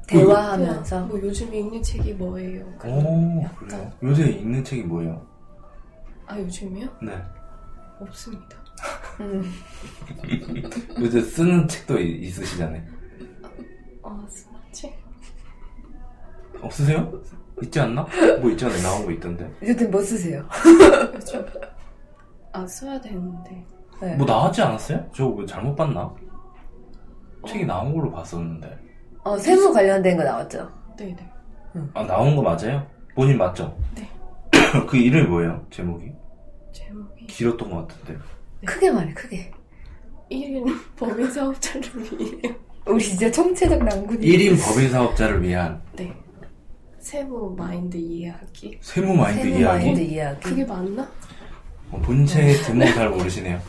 대화하면서 0.07 0.97
그냥 0.97 1.09
뭐 1.09 1.21
요즘 1.23 1.53
읽는 1.55 1.83
책이 1.83 2.15
뭐예요? 2.15 2.65
오, 2.85 3.43
약간 3.43 3.69
그래요? 3.69 3.93
요새 4.03 4.25
읽는 4.31 4.65
책이 4.65 4.83
뭐예요? 4.83 5.27
아 6.27 6.39
요즘이요? 6.39 6.89
네. 7.03 7.13
없습니다. 8.01 8.57
음, 9.21 9.53
요새 11.01 11.21
쓰는 11.21 11.67
책도 11.67 11.99
이- 11.99 12.21
있으시잖아요. 12.23 12.83
아 14.05 14.27
쓰는 14.29 14.59
책? 14.73 14.99
없으세요? 16.61 17.13
있지 17.63 17.81
않나? 17.81 18.07
뭐 18.41 18.51
있잖아요. 18.51 18.81
나온 18.83 19.05
거 19.05 19.11
있던데. 19.13 19.51
요즘 19.63 19.91
뭐 19.91 20.01
쓰세요? 20.01 20.45
요즘 21.15 21.45
아 22.53 22.67
써야 22.67 23.01
되는데 23.01 23.65
네. 24.01 24.15
뭐 24.17 24.25
나왔지 24.27 24.63
않았어요? 24.63 25.11
저뭐 25.13 25.45
잘못 25.47 25.75
봤나? 25.75 26.13
책이 27.47 27.67
나온 27.67 27.95
걸로 27.95 28.11
봤었는데. 28.13 28.79
어, 29.25 29.37
세무 29.37 29.73
관련된 29.73 30.17
거 30.17 30.23
나왔죠? 30.25 30.71
네네 30.97 31.31
아, 31.95 32.05
나온 32.07 32.35
거 32.37 32.43
맞아요? 32.43 32.87
본인 33.15 33.37
맞죠? 33.39 33.77
네. 33.95 34.09
그 34.89 34.97
이름이 34.97 35.29
뭐예요? 35.29 35.65
제목이? 35.71 36.13
제목이 36.73 37.27
길었던 37.27 37.71
것 37.71 37.89
같은데. 37.89 38.21
크게 38.67 38.91
말해 38.91 39.13
크게 39.15 39.51
1인 40.31 40.77
법인 40.97 41.31
사업자를 41.31 41.83
위해 42.21 42.55
우리 42.87 43.05
진짜 43.05 43.31
총체적 43.31 43.83
난군이 43.85 44.27
1인 44.27 44.61
법인 44.61 44.91
사업자를 44.91 45.43
위한 45.43 45.81
네 45.97 46.13
세무 46.99 47.55
마인드 47.57 47.97
이해하기 47.97 48.79
세무 48.81 49.15
마인드 49.15 49.43
세무 49.43 49.59
이야기? 49.61 49.85
마인드 49.85 50.01
이야기 50.01 50.41
그게 50.41 50.65
맞나? 50.65 51.09
어, 51.91 51.99
본 52.01 52.27
책의 52.27 52.63
제목을 52.65 52.95
잘 52.95 53.09
모르시네요. 53.11 53.61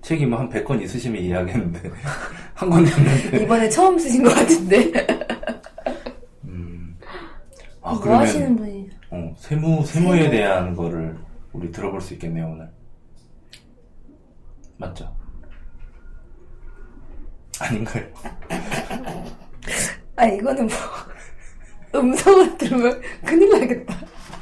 책이 0.00 0.26
뭐한 0.26 0.48
100권 0.50 0.80
있으시면 0.82 1.20
이해하겠는데. 1.22 1.90
한 2.54 2.70
권 2.70 2.84
됐는데. 2.84 3.42
이번에 3.44 3.68
처음 3.68 3.98
쓰신 3.98 4.22
것 4.22 4.34
같은데 4.34 4.90
음. 6.44 6.96
아, 7.82 7.90
뭐 7.92 8.00
그러면, 8.00 8.22
하시는 8.22 8.56
분이 8.56 8.88
어, 9.10 9.34
세무, 9.38 9.84
세무에 9.84 10.18
세무. 10.22 10.30
대한 10.30 10.74
거를 10.76 11.16
우리 11.52 11.70
들어볼 11.70 12.00
수 12.00 12.14
있겠네요, 12.14 12.46
오늘. 12.46 12.68
맞죠? 14.78 15.14
아닌가요? 17.60 18.04
아 20.16 20.26
이거는 20.26 20.66
뭐 20.66 22.00
음성을 22.00 22.56
들으면 22.58 23.00
큰일 23.24 23.48
나겠다 23.50 23.94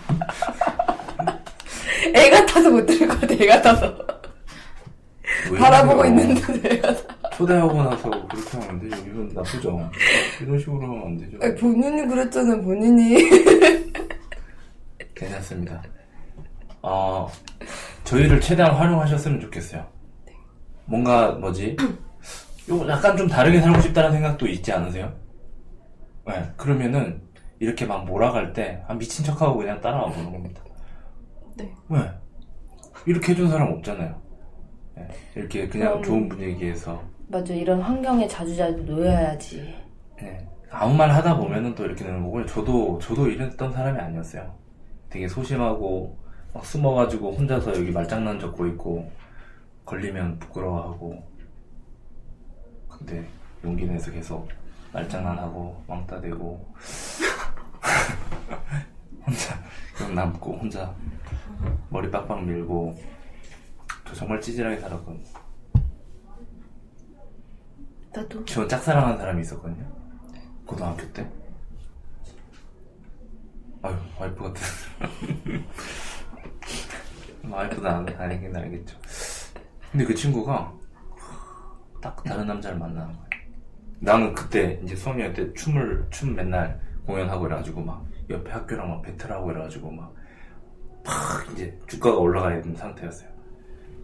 애 2.14 2.30
같아서 2.30 2.70
못 2.70 2.86
들을 2.86 3.06
것 3.08 3.20
같아 3.20 3.34
애 3.34 3.46
같아서 3.46 3.98
왜 5.50 5.58
바라보고? 5.58 6.04
있는데 6.06 6.76
애가 6.76 6.94
초대하고 7.36 7.82
나서 7.82 8.08
그렇게 8.28 8.50
하면 8.58 8.68
안 8.70 8.80
되죠. 8.80 8.96
이건 9.06 9.28
나쁘죠. 9.34 9.90
이런 10.40 10.58
식으로 10.58 10.82
하면 10.82 11.06
안 11.06 11.18
되죠. 11.18 11.38
아니, 11.42 11.54
본인이 11.56 12.06
그랬잖아 12.06 12.56
본인이 12.60 13.28
괜찮습니다. 15.14 15.82
어, 16.82 17.28
저희를 18.04 18.40
최대한 18.40 18.74
활용하셨으면 18.74 19.40
좋겠어요. 19.40 19.84
뭔가 20.86 21.32
뭐지? 21.32 21.76
요 22.70 22.88
약간 22.88 23.16
좀 23.16 23.28
다르게 23.28 23.60
살고 23.60 23.80
싶다는 23.80 24.12
생각도 24.12 24.46
있지 24.46 24.72
않으세요? 24.72 25.12
네, 26.26 26.50
그러면은 26.56 27.22
이렇게 27.58 27.84
막 27.84 28.04
몰아갈 28.04 28.52
때 28.52 28.82
아, 28.88 28.94
미친 28.94 29.24
척하고 29.24 29.56
그냥 29.58 29.80
따라와 29.80 30.10
보는 30.10 30.32
겁니다. 30.32 30.62
네 31.56 31.72
왜? 31.88 32.10
이렇게 33.06 33.32
해준 33.32 33.48
사람 33.48 33.72
없잖아요. 33.72 34.20
네, 34.96 35.08
이렇게 35.34 35.68
그냥 35.68 35.88
그럼- 35.90 36.02
좋은 36.02 36.28
분위기에서 36.28 37.02
맞아 37.28 37.54
이런 37.54 37.80
환경에 37.80 38.26
자주자주 38.26 38.82
놓여야지 38.82 39.74
네, 40.20 40.48
아무 40.70 40.94
말 40.94 41.10
하다 41.10 41.36
보면은 41.36 41.74
또 41.74 41.84
이렇게 41.84 42.04
되는 42.04 42.22
거고요. 42.24 42.46
저도 42.46 42.98
저도 43.00 43.28
이랬던 43.28 43.72
사람이 43.72 43.98
아니었어요. 43.98 44.52
되게 45.08 45.28
소심하고 45.28 46.18
막 46.52 46.64
숨어가지고 46.64 47.32
혼자서 47.32 47.76
여기 47.76 47.90
말장난 47.90 48.40
적고 48.40 48.66
있고 48.68 49.10
걸리면 49.84 50.38
부끄러워하고 50.38 51.28
근데 52.88 53.28
용기 53.64 53.86
내서 53.86 54.10
계속 54.10 54.48
말장난하고 54.92 55.84
왕따 55.86 56.20
대고 56.20 56.74
혼자 59.24 59.62
형 59.96 60.14
남고 60.14 60.56
혼자 60.56 60.94
머리 61.88 62.10
빡빡 62.10 62.44
밀고 62.44 62.98
저 64.04 64.14
정말 64.14 64.40
찌질하게 64.40 64.80
살았거든요. 64.80 65.24
나도 68.12 68.44
저 68.44 68.66
짝사랑하는 68.66 69.18
사람이 69.18 69.42
있었거든요. 69.42 69.86
고등학교 70.66 71.12
때. 71.12 71.30
아유, 73.82 73.94
와이프 74.18 74.42
같은 74.42 74.62
사람. 74.62 75.10
와이프도 77.48 77.88
안, 77.88 78.08
아니긴 78.18 78.54
알겠죠. 78.56 78.96
근데 79.90 80.04
그 80.04 80.14
친구가 80.14 80.72
딱 82.00 82.22
다른 82.24 82.46
남자를 82.46 82.78
만나는 82.78 83.12
거예요. 83.14 83.28
나는 84.00 84.34
그때 84.34 84.80
이제 84.82 84.94
수학여행 84.96 85.32
때 85.34 85.52
춤을, 85.54 86.06
춤 86.10 86.34
맨날 86.34 86.80
공연하고 87.06 87.46
이래가지고 87.46 87.82
막 87.82 88.04
옆에 88.30 88.50
학교랑 88.50 88.88
막 88.88 89.02
배틀하고 89.02 89.50
이래가지고 89.50 89.90
막 89.90 90.20
팍 91.02 91.50
이제 91.52 91.76
주가가 91.86 92.18
올라가야 92.18 92.60
되는 92.60 92.76
상태였어요. 92.76 93.28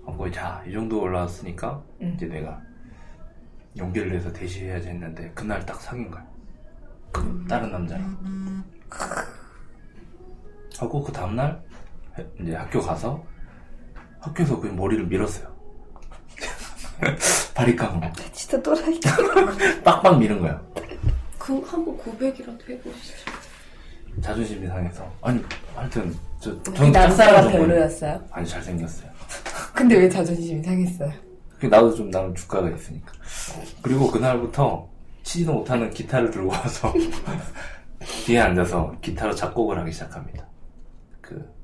하고 0.06 0.30
자, 0.30 0.64
이 0.66 0.72
정도 0.72 1.02
올라왔으니까 1.02 1.82
응. 2.00 2.12
이제 2.14 2.24
내가 2.26 2.58
용기를 3.76 4.10
내서 4.12 4.32
대시해야지 4.32 4.88
했는데 4.88 5.30
그날 5.34 5.64
딱 5.66 5.78
사귄 5.78 6.10
거야. 6.10 6.26
그 7.12 7.44
다른 7.46 7.70
남자랑. 7.70 8.64
하고 10.78 11.02
그 11.02 11.12
다음날 11.12 11.50
해- 11.50 11.65
이제 12.40 12.54
학교 12.54 12.80
가서 12.80 13.22
학교에서 14.20 14.58
그 14.60 14.66
머리를 14.68 15.06
밀었어요. 15.06 15.54
바리깡으로 17.54 18.10
진짜 18.32 18.60
또라이다 18.62 19.10
빡빡 19.84 20.18
미는 20.18 20.40
거야. 20.40 20.60
그 21.38 21.60
한번 21.60 21.96
고백이라도 21.96 22.58
해보시죠 22.68 23.14
자존심이 24.20 24.66
상해서. 24.66 25.10
아니 25.22 25.42
하여튼 25.74 26.14
저이 26.40 26.60
저는 26.64 26.92
짝사랑 26.92 27.34
남자가 27.34 27.48
별로였어요? 27.50 28.24
아니 28.30 28.46
잘생겼어요. 28.48 29.10
근데 29.74 29.96
왜 29.96 30.08
자존심이 30.08 30.62
상했어요? 30.62 31.12
그 31.58 31.66
나도 31.66 31.94
좀 31.94 32.10
나는 32.10 32.34
주가가 32.34 32.70
있으니까. 32.70 33.12
그리고 33.82 34.10
그날부터 34.10 34.88
치지도 35.22 35.52
못하는 35.54 35.90
기타를 35.90 36.30
들고 36.30 36.50
와서 36.50 36.92
뒤에 38.24 38.40
앉아서 38.40 38.94
기타로 39.00 39.34
작곡을 39.34 39.78
하기 39.80 39.92
시작합니다. 39.92 40.46
그 41.20 41.55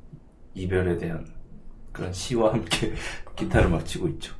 이별에 0.54 0.96
대한 0.98 1.26
그런 1.92 2.12
시와 2.12 2.52
함께 2.54 2.92
기타를 3.36 3.68
막 3.70 3.84
치고 3.84 4.08
있죠. 4.08 4.34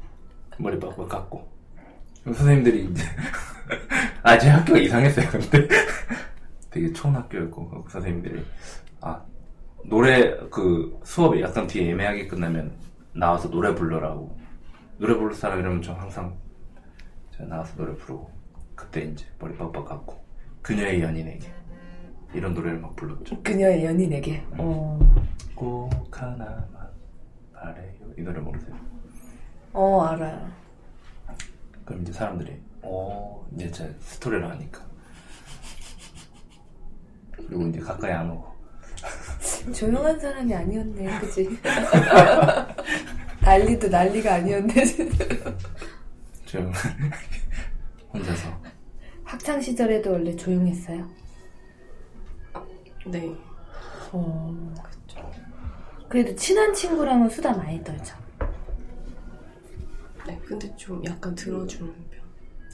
머리 0.59 0.79
빡빡 0.79 1.09
깎고. 1.09 1.51
선생님들이 2.25 2.85
이제 2.91 3.05
아 4.23 4.39
제 4.39 4.49
학교가 4.49 4.79
이상했어요. 4.79 5.29
근데 5.31 5.69
되게 6.71 6.93
좋은 6.93 7.15
학교였고 7.15 7.85
그 7.85 7.91
선생님들이 7.91 8.45
아 9.01 9.23
노래 9.85 10.37
그 10.51 10.99
수업이 11.05 11.41
약간 11.43 11.67
뒤에 11.67 11.91
애매하게 11.91 12.29
끝나면 12.29 12.73
나와서 13.15 13.51
노래 13.51 13.75
불러라고 13.75 14.37
노래 14.99 15.15
부를 15.17 15.35
사람 15.35 15.59
이러면 15.61 15.83
저 15.83 15.93
항상 15.95 16.37
제가 17.33 17.47
나와서 17.49 17.75
노래 17.77 17.95
부르고 17.97 18.31
그때 18.77 19.03
이제 19.03 19.27
머리 19.41 19.55
빡빡 19.57 19.85
깎고 19.85 20.25
그녀의 20.63 21.03
연인에게 21.03 21.53
이런 22.35 22.55
노래를 22.55 22.79
막 22.81 22.95
불렀죠. 22.97 23.43
그녀의 23.43 23.85
연인에게. 23.85 24.43
어, 24.59 24.99
꼭 25.55 25.91
하나만 26.11 26.67
바래요. 27.55 27.93
이 28.19 28.23
노래 28.23 28.41
모르세요? 28.41 28.75
어 29.73 30.01
알아요. 30.03 30.51
그럼 31.85 32.03
이제 32.03 32.13
사람들이 32.13 32.59
어 32.83 33.47
이제 33.55 33.71
제 33.71 33.95
스토리를 34.01 34.49
하니까. 34.49 34.83
그리고 37.33 37.67
이제 37.69 37.81
가까이 37.81 38.13
안 38.13 38.31
오고. 38.31 38.53
조용한 39.75 40.19
사람이 40.19 40.55
아니었네 40.55 41.19
그치? 41.21 41.49
난리도 43.43 43.89
난리가 43.89 44.35
아니었네. 44.35 44.75
저 46.47 46.59
혼자서. 48.13 48.49
학창 49.25 49.61
시절에도 49.61 50.13
원래 50.13 50.35
조용했어요? 50.37 51.09
네. 53.07 53.35
어 54.13 54.55
그래도 56.09 56.35
친한 56.37 56.73
친구랑은 56.75 57.29
수다 57.31 57.57
많이 57.57 57.83
떨죠. 57.83 58.15
네, 60.27 60.39
근데 60.45 60.75
좀 60.77 61.03
약간 61.05 61.35
들어주는 61.35 61.93
편. 62.11 62.23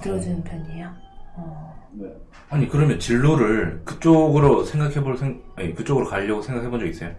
들어주는 0.03 0.43
편이에요? 0.45 0.93
어, 1.37 1.89
아니 2.51 2.69
그러면 2.69 2.99
진로를 2.99 3.83
그쪽으로 3.85 4.65
생각해볼 4.65 5.17
생 5.17 5.43
아니 5.57 5.75
그쪽으로 5.75 6.07
가려고 6.07 6.43
생각해본 6.43 6.81
적 6.81 6.87
있어요? 6.87 7.15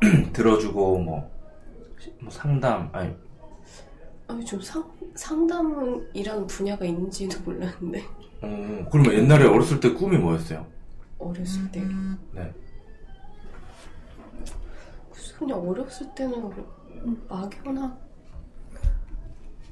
들어주고 0.32 0.98
뭐, 0.98 1.30
시- 1.98 2.12
뭐 2.20 2.30
상담 2.30 2.90
아니. 2.92 3.14
아니 4.28 4.44
좀 4.44 4.60
상, 4.60 4.84
상담이라는 5.14 6.46
분야가 6.48 6.84
있는지도 6.84 7.40
몰랐는데. 7.44 8.02
어, 8.42 8.88
그러면 8.90 9.14
옛날에 9.14 9.44
어렸을 9.46 9.78
때 9.80 9.92
꿈이 9.92 10.16
뭐였어요? 10.18 10.66
어렸을 11.28 11.70
때 11.70 11.80
네. 12.32 12.52
글쎄, 15.10 15.34
그냥 15.38 15.58
어렸을 15.68 16.06
때는 16.14 16.50
막연하 17.28 17.96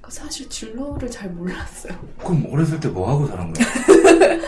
그러니까 0.01 0.11
사실 0.11 0.49
진로를 0.49 1.11
잘 1.11 1.31
몰랐어요 1.31 1.93
그럼 2.19 2.47
어렸을 2.51 2.79
때 2.81 2.89
뭐 2.89 3.11
하고 3.11 3.27
자란 3.29 3.53
거예요? 3.53 4.41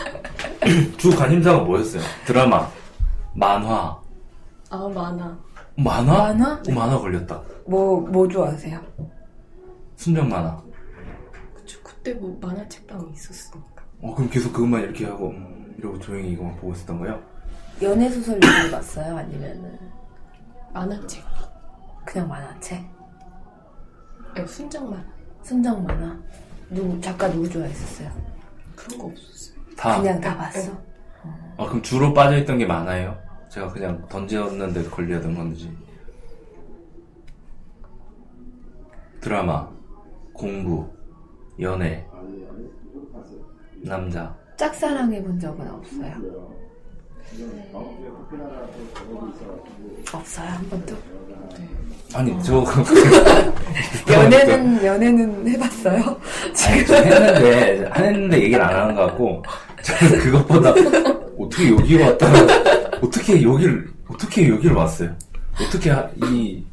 주 0.97 1.15
관심사가 1.15 1.59
뭐였어요? 1.63 2.01
드라마, 2.25 2.69
만화, 3.35 3.99
아 4.69 4.77
만화 4.93 5.37
만화? 5.75 6.13
만화? 6.33 6.53
어, 6.53 6.71
만화 6.71 6.97
걸렸다. 6.99 7.41
뭐, 7.67 7.99
뭐 8.01 8.27
좋아하세요? 8.27 8.79
순정 9.97 10.29
만화. 10.29 10.61
그쵸 11.55 11.79
그때 11.83 12.13
뭐 12.13 12.37
만화 12.41 12.67
책방이 12.69 13.11
있었으니까 13.13 13.83
어, 14.01 14.13
그럼 14.15 14.29
계속 14.29 14.53
그것만 14.53 14.81
이렇게 14.83 15.05
하고 15.05 15.29
음, 15.31 15.62
이러고 15.77 15.99
조용히 15.99 16.31
이거만 16.31 16.55
보고 16.57 16.73
있었던 16.73 16.99
거예요? 16.99 17.21
연애 17.81 18.09
소설 18.09 18.37
읽어봤어요? 18.37 19.17
아니면은 19.17 19.77
만화책 20.73 21.23
그냥 22.05 22.27
만화책? 22.27 22.83
아니 24.35 24.47
순정 24.47 24.89
만화 24.89 25.03
순정 25.41 25.83
만화? 25.83 26.17
누구, 26.69 26.99
작가 27.01 27.29
누구 27.29 27.49
좋아했었어요? 27.49 28.09
그런 28.75 28.99
거 28.99 29.05
없었어요 29.07 29.59
다. 29.77 30.01
그냥 30.01 30.21
다 30.21 30.37
봤어? 30.37 30.71
아, 31.57 31.65
그럼 31.65 31.81
주로 31.81 32.13
빠져있던 32.13 32.57
게 32.57 32.65
만화예요? 32.65 33.17
제가 33.49 33.69
그냥 33.71 34.07
던졌는데 34.09 34.83
걸려던 34.89 35.35
건지. 35.35 35.75
드라마, 39.21 39.69
공부, 40.33 40.91
연애, 41.59 42.05
남자. 43.83 44.35
짝사랑 44.57 45.11
해 45.13 45.21
본 45.21 45.39
적은 45.39 45.67
없어요? 45.69 46.13
없어요, 50.11 50.47
한 50.49 50.69
번도? 50.69 50.95
아니, 52.13 52.43
저, 52.43 52.63
연애는, 54.07 54.85
연애는 54.85 55.47
해봤어요? 55.47 56.19
아니, 56.67 56.85
저 56.85 56.93
했는데, 56.95 57.91
했는데 57.95 58.41
얘기를 58.43 58.61
안 58.61 58.75
하는 58.81 58.95
것 58.95 59.07
같고, 59.07 59.43
저는 59.81 60.19
그것보다, 60.19 60.69
어떻게 61.39 61.69
여기로 61.71 62.03
왔다, 62.05 62.27
어떻게 63.01 63.41
여기를, 63.41 63.91
어떻게 64.07 64.47
여기를 64.47 64.75
왔어요? 64.75 65.15
어떻게, 65.59 65.89
하- 65.89 66.07
이, 66.27 66.63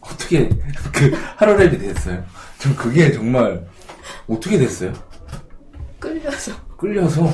어떻게, 0.00 0.48
그, 0.92 1.12
하루랩이 1.38 1.78
됐어요? 1.78 2.24
전 2.58 2.74
그게 2.74 3.12
정말, 3.12 3.64
어떻게 4.28 4.58
됐어요? 4.58 4.92
끌려서 6.00 6.52
끌려서? 6.80 7.26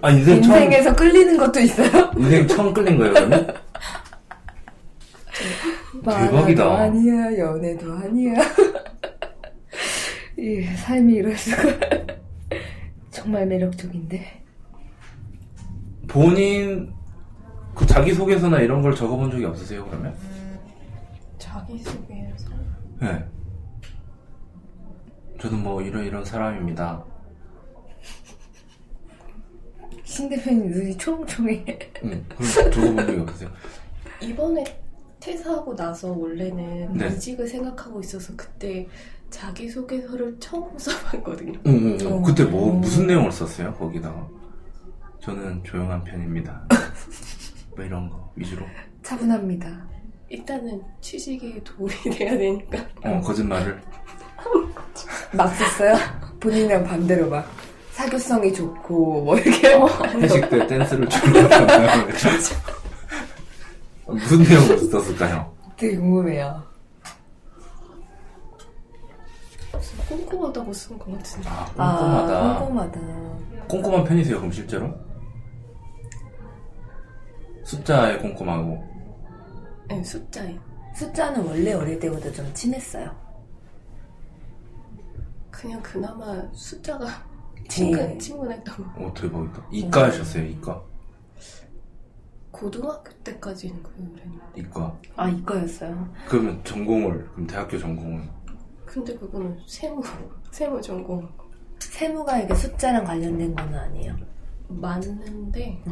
아, 0.00 0.10
인생 0.10 0.42
처음, 0.42 0.62
인생에서 0.62 0.96
끌리는 0.96 1.36
것도 1.36 1.60
있어요? 1.60 2.10
인생 2.16 2.48
처음 2.48 2.72
끌린 2.72 2.96
거예요, 2.96 3.12
그러면? 3.12 3.54
대박이다. 6.02 6.78
아니야, 6.78 7.38
연애도 7.38 7.92
아니야. 7.92 8.34
이 10.38 10.62
삶이 10.62 11.14
이럴 11.14 11.36
수가. 11.36 11.62
정말 13.10 13.46
매력적인데. 13.46 14.44
본인, 16.08 16.92
그 17.74 17.86
자기 17.86 18.14
소개서나 18.14 18.60
이런 18.60 18.80
걸 18.80 18.94
적어본 18.94 19.30
적이 19.30 19.44
없으세요, 19.44 19.84
그러면? 19.86 20.14
자기 21.38 21.78
소개해서 21.78 22.48
네. 23.00 23.24
저는 25.38 25.62
뭐 25.62 25.82
이런 25.82 26.04
이런 26.04 26.24
사람입니다. 26.24 27.04
신 30.06 30.28
대표님 30.28 30.68
눈이 30.70 30.96
초롱초롱해. 30.98 31.78
응, 32.04 32.24
그럼 32.28 32.70
적어본 32.72 33.06
적이 33.06 33.20
없으세요? 33.22 33.50
이번에 34.20 34.64
퇴사하고 35.18 35.74
나서 35.74 36.12
원래는 36.12 36.92
네. 36.94 37.08
이직을 37.08 37.48
생각하고 37.48 37.98
있어서 38.00 38.32
그때 38.36 38.86
자기소개서를 39.30 40.36
처음 40.38 40.70
써봤거든요. 40.78 41.58
응, 41.66 41.72
응, 41.72 41.98
응. 42.00 42.12
어. 42.12 42.22
그때 42.22 42.44
뭐 42.44 42.72
무슨 42.74 43.08
내용을 43.08 43.32
썼어요? 43.32 43.74
거기다가 43.74 44.28
저는 45.20 45.64
조용한 45.64 46.04
편입니다. 46.04 46.68
뭐 47.74 47.84
이런 47.84 48.08
거 48.08 48.30
위주로. 48.36 48.64
차분합니다. 49.02 49.86
일단은 50.28 50.82
취직에 51.00 51.60
도움이 51.64 51.92
돼야 52.16 52.38
되니까 52.38 52.78
어 53.02 53.20
거짓말을. 53.20 53.82
막 55.36 55.48
썼어요? 55.48 55.96
본인이랑 56.38 56.84
반대로 56.84 57.28
막. 57.28 57.50
사교성이 57.96 58.52
좋고, 58.52 59.22
뭐 59.22 59.38
이렇게. 59.38 59.74
회식 60.20 60.50
때 60.50 60.66
댄스를 60.66 61.08
추는 61.08 61.48
무슨 64.06 64.42
내용을 64.42 64.78
썼을까요? 64.78 65.50
되게 65.78 65.96
궁금해요. 65.96 66.62
꼼꼼하다고 70.08 70.72
쓴 70.74 70.98
것 70.98 71.10
같은데 71.12 71.48
아 71.48 71.64
꼼꼼하다. 71.66 72.38
아, 72.38 72.58
꼼꼼하다. 72.60 73.00
꼼꼼한 73.68 74.04
편이세요 74.04 74.36
그럼 74.38 74.52
실제로? 74.52 74.94
숫자에 77.64 78.18
꼼꼼하고. 78.18 78.84
네, 79.88 80.02
숫자에 80.04 80.56
숫자는 80.94 81.44
원래 81.46 81.72
어릴 81.72 81.98
때보다 81.98 82.30
좀 82.32 82.48
친했어요. 82.54 83.10
그냥 85.50 85.82
그나마 85.82 86.42
숫자가 86.52 87.06
친근, 87.68 88.18
친근했던 88.18 88.94
거 88.94 89.00
오 89.04 89.12
대박이다. 89.14 89.66
이과 89.70 90.04
하셨어요 90.06 90.44
이과. 90.44 90.82
고등학교 92.50 93.10
때까지는 93.22 93.82
그랬는데 93.82 94.40
이과. 94.56 94.98
아, 95.16 95.28
이거였어요. 95.28 96.08
그러면 96.26 96.62
전공을 96.64 97.28
그럼 97.32 97.46
대학교 97.46 97.78
전공을 97.78 98.22
근데 98.86 99.14
그거는 99.18 99.58
세무 99.66 100.00
세무 100.52 100.80
전공 100.80 101.28
세무가 101.78 102.38
이게 102.38 102.54
숫자랑 102.54 103.04
관련된 103.04 103.54
건 103.54 103.74
아니에요. 103.74 104.16
맞는데 104.68 105.82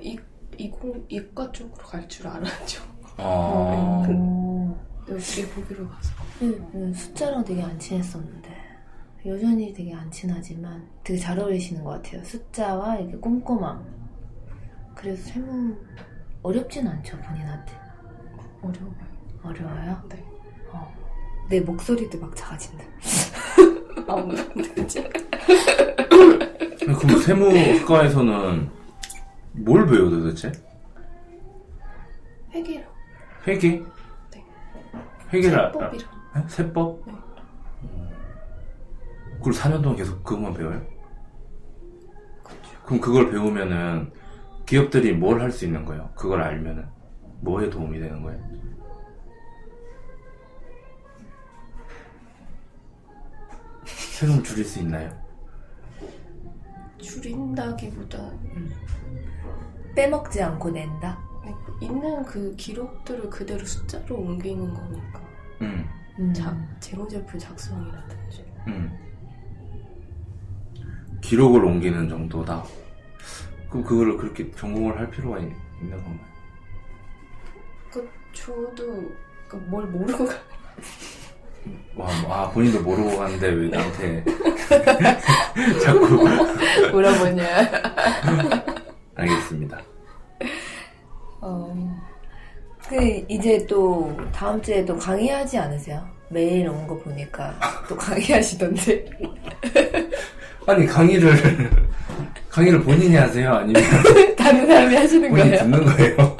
이 0.00 0.18
이공 0.58 1.04
이과 1.08 1.50
쪽으로 1.52 1.86
갈 1.86 2.06
줄 2.08 2.26
알았죠. 2.28 2.82
아 3.16 3.22
어... 3.22 4.02
근데 4.06 5.14
어떻게 5.14 5.48
보기로 5.48 5.88
가서 5.88 6.12
음, 6.42 6.70
음, 6.74 6.92
숫자랑 6.92 7.44
되게 7.44 7.62
안 7.62 7.78
친했었는데 7.78 8.57
여전히 9.26 9.72
되게 9.72 9.92
안 9.94 10.10
친하지만 10.10 10.86
되게 11.04 11.18
잘 11.18 11.38
어울리시는 11.38 11.82
것 11.84 11.90
같아요. 12.02 12.24
숫자와 12.24 12.96
이렇게 12.96 13.16
꼼꼼함. 13.18 13.84
그래서 14.94 15.22
세무 15.32 15.76
어렵진 16.42 16.86
않죠 16.86 17.16
본인한테. 17.18 17.72
어려워요. 18.62 18.94
어려워요? 19.42 20.02
네. 20.08 20.24
어. 20.72 20.92
내 21.48 21.60
목소리도 21.60 22.18
막 22.18 22.34
작아진다. 22.36 22.84
아, 24.08 24.16
뭐지? 24.16 25.08
그럼 26.78 27.20
세무학과에서는 27.22 28.70
뭘 29.52 29.86
배워 29.86 30.08
도대체? 30.08 30.50
회계랑 32.54 32.88
회계? 33.46 33.82
네. 34.32 34.44
회계를 35.32 35.58
알- 35.60 35.72
세법이랑 35.72 36.08
아, 36.32 36.44
세법? 36.48 37.02
네. 37.06 37.12
그걸 39.38 39.52
4년 39.52 39.82
동안 39.82 39.96
계속 39.96 40.22
그것만 40.24 40.54
배워요? 40.54 40.82
그럼 42.84 43.00
그걸 43.00 43.30
배우면은 43.30 44.12
기업들이 44.66 45.12
뭘 45.12 45.40
할 45.40 45.50
수 45.52 45.64
있는 45.64 45.84
거예요? 45.84 46.10
그걸 46.14 46.42
알면은 46.42 46.86
뭐에 47.40 47.70
도움이 47.70 47.98
되는 48.00 48.22
거예요? 48.22 48.40
세금 53.84 54.42
줄일 54.42 54.64
수 54.64 54.80
있나요? 54.80 55.10
줄인다기보다 56.98 58.18
빼먹지 59.94 60.42
않고 60.42 60.70
낸다. 60.70 61.18
네, 61.44 61.54
있는 61.80 62.24
그 62.24 62.54
기록들을 62.56 63.30
그대로 63.30 63.64
숫자로 63.64 64.16
옮기는 64.16 64.74
거니까 64.74 65.22
응, 65.62 65.88
음. 66.18 66.34
작, 66.34 66.56
재무제표 66.80 67.38
작성이라든지 67.38 68.44
응. 68.66 68.98
기록을 71.20 71.64
옮기는 71.64 72.08
정도다. 72.08 72.64
그럼 73.70 73.84
그거를 73.84 74.16
그렇게 74.16 74.50
전공을 74.52 74.98
할 74.98 75.10
필요가 75.10 75.38
있, 75.38 75.42
는 75.42 75.90
건가요? 75.90 76.28
그 77.90 78.08
저도 78.32 79.10
그뭘 79.48 79.86
모르고 79.86 80.24
가- 80.26 80.34
와, 81.96 82.08
뭐, 82.22 82.32
아, 82.32 82.50
본인도 82.50 82.82
모르고 82.82 83.18
갔는데 83.18 83.48
왜 83.48 83.68
나한테 83.68 84.24
자꾸 85.84 86.06
물어보냐. 86.92 87.44
알겠습니다. 89.16 89.80
어, 91.40 91.96
그 92.88 93.24
이제 93.28 93.66
또 93.66 94.16
다음 94.32 94.62
주에 94.62 94.84
또 94.84 94.96
강의하지 94.96 95.58
않으세요? 95.58 96.06
매일 96.30 96.68
온 96.68 96.86
거 96.86 96.96
보니까 96.98 97.58
또 97.88 97.96
강의하시던데. 97.96 99.04
아니 100.68 100.86
강의를 100.86 101.32
강의를 102.50 102.82
본인이 102.82 103.16
하세요? 103.16 103.52
아니면 103.54 103.82
다른 104.36 104.66
사람이 104.66 104.94
하시는 104.94 105.30
본인 105.30 105.44
거예요? 105.50 105.58
듣는 105.62 105.84
거예요? 105.84 106.36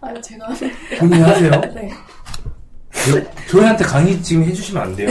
아 0.00 0.20
제가 0.20 0.46
본인이 1.00 1.20
하세요? 1.22 1.50
네. 1.74 1.90
저, 2.92 3.46
저희한테 3.48 3.84
강의 3.84 4.22
지금 4.22 4.44
해주시면 4.44 4.82
안 4.82 4.94
돼요? 4.96 5.08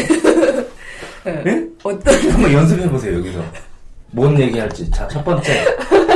예? 1.27 1.67
어떤 1.83 2.31
한번 2.31 2.53
연습해 2.53 2.89
보세요 2.89 3.17
여기서 3.17 3.43
뭔 4.11 4.39
얘기할지. 4.39 4.89
자 4.89 5.07
첫 5.07 5.23
번째 5.23 5.65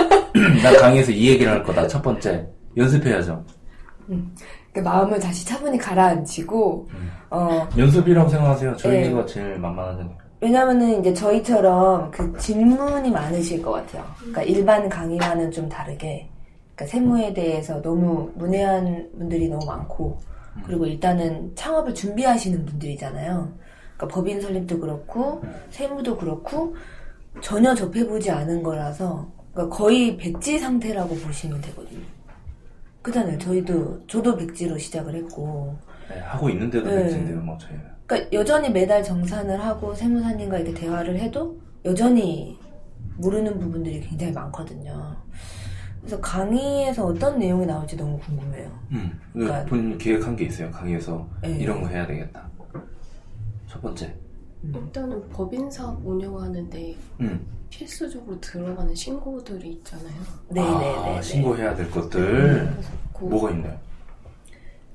나 0.64 0.72
강의에서 0.80 1.12
이 1.12 1.30
얘기를 1.30 1.52
할 1.52 1.64
거다. 1.64 1.88
첫 1.88 2.02
번째 2.02 2.46
연습해야죠. 2.78 3.44
그 4.74 4.80
마음을 4.80 5.20
다시 5.20 5.46
차분히 5.46 5.78
가라앉히고 5.78 6.90
어 7.32 7.70
연습이라고 7.78 8.30
생각하세요. 8.30 8.76
저희가 8.78 9.26
네. 9.26 9.26
제일 9.34 9.58
만만하잖아요. 9.60 10.18
왜냐면은 10.42 11.00
이제 11.00 11.14
저희처럼 11.14 12.12
그 12.12 12.38
질문이 12.38 13.10
많으실 13.10 13.62
것 13.62 13.72
같아요. 13.72 14.06
그러니까 14.18 14.44
일반 14.44 14.90
강의와는 14.90 15.52
좀 15.52 15.70
다르게 15.70 16.30
그러니까 16.76 16.86
세무에 16.92 17.34
대해서 17.34 17.82
너무 17.82 18.32
문외한 18.36 19.10
분들이 19.18 19.48
너무 19.48 19.66
많고 19.66 20.20
그리고 20.66 20.86
일단은 20.86 21.54
창업을 21.56 21.94
준비하시는 21.94 22.66
분들이잖아요. 22.66 23.52
그러니까 23.96 24.16
법인 24.16 24.42
설립도 24.42 24.80
그렇고 24.80 25.42
세무도 25.70 26.18
그렇고 26.18 26.76
전혀 27.42 27.74
접해보지 27.74 28.32
않은 28.32 28.62
거라서 28.62 29.28
그러니까 29.54 29.76
거의 29.76 30.18
백지 30.18 30.60
상태라고 30.60 31.16
보시면 31.16 31.62
되거든요. 31.62 32.02
그잖아요. 33.02 33.38
저희도 33.38 34.08
저도 34.08 34.36
백지로 34.36 34.78
시작을 34.78 35.16
했고 35.16 35.78
네, 36.10 36.20
하고 36.20 36.50
있는데도 36.50 36.90
네. 36.90 37.04
백지인데요, 37.04 37.40
뭐 37.40 37.58
저희는. 37.58 37.95
그러니까 38.06 38.32
여전히 38.34 38.70
매달 38.70 39.04
정산을 39.04 39.64
하고 39.64 39.94
세무사님과 39.94 40.60
이렇게 40.60 40.74
대화를 40.80 41.20
해도 41.20 41.58
여전히 41.84 42.58
모르는 43.18 43.60
부분들이 43.60 44.00
굉장히 44.02 44.32
많거든요. 44.34 45.16
그래서 46.02 46.20
강의에서 46.22 47.06
어떤 47.06 47.40
내용이 47.40 47.66
나올지 47.66 47.96
너무 47.96 48.20
궁금해요. 48.20 48.70
음, 48.92 49.20
그러니까- 49.34 49.66
본인 49.66 49.98
계획한 49.98 50.36
게 50.36 50.46
있어요. 50.46 50.70
강의에서 50.70 51.28
네. 51.42 51.58
이런 51.58 51.82
거 51.82 51.88
해야 51.88 52.06
되겠다. 52.06 52.48
첫 53.68 53.82
번째. 53.82 54.14
일단은 54.64 55.28
법인 55.30 55.70
사업 55.70 56.06
운영하는데 56.06 56.96
음. 57.22 57.46
필수적으로 57.70 58.40
들어가는 58.40 58.94
신고들이 58.94 59.74
있잖아요. 59.74 60.14
네네네. 60.50 61.18
아, 61.18 61.22
신고해야 61.22 61.76
될 61.76 61.90
것들 61.92 62.78
그 63.14 63.24
뭐가 63.26 63.52
있나요? 63.52 63.78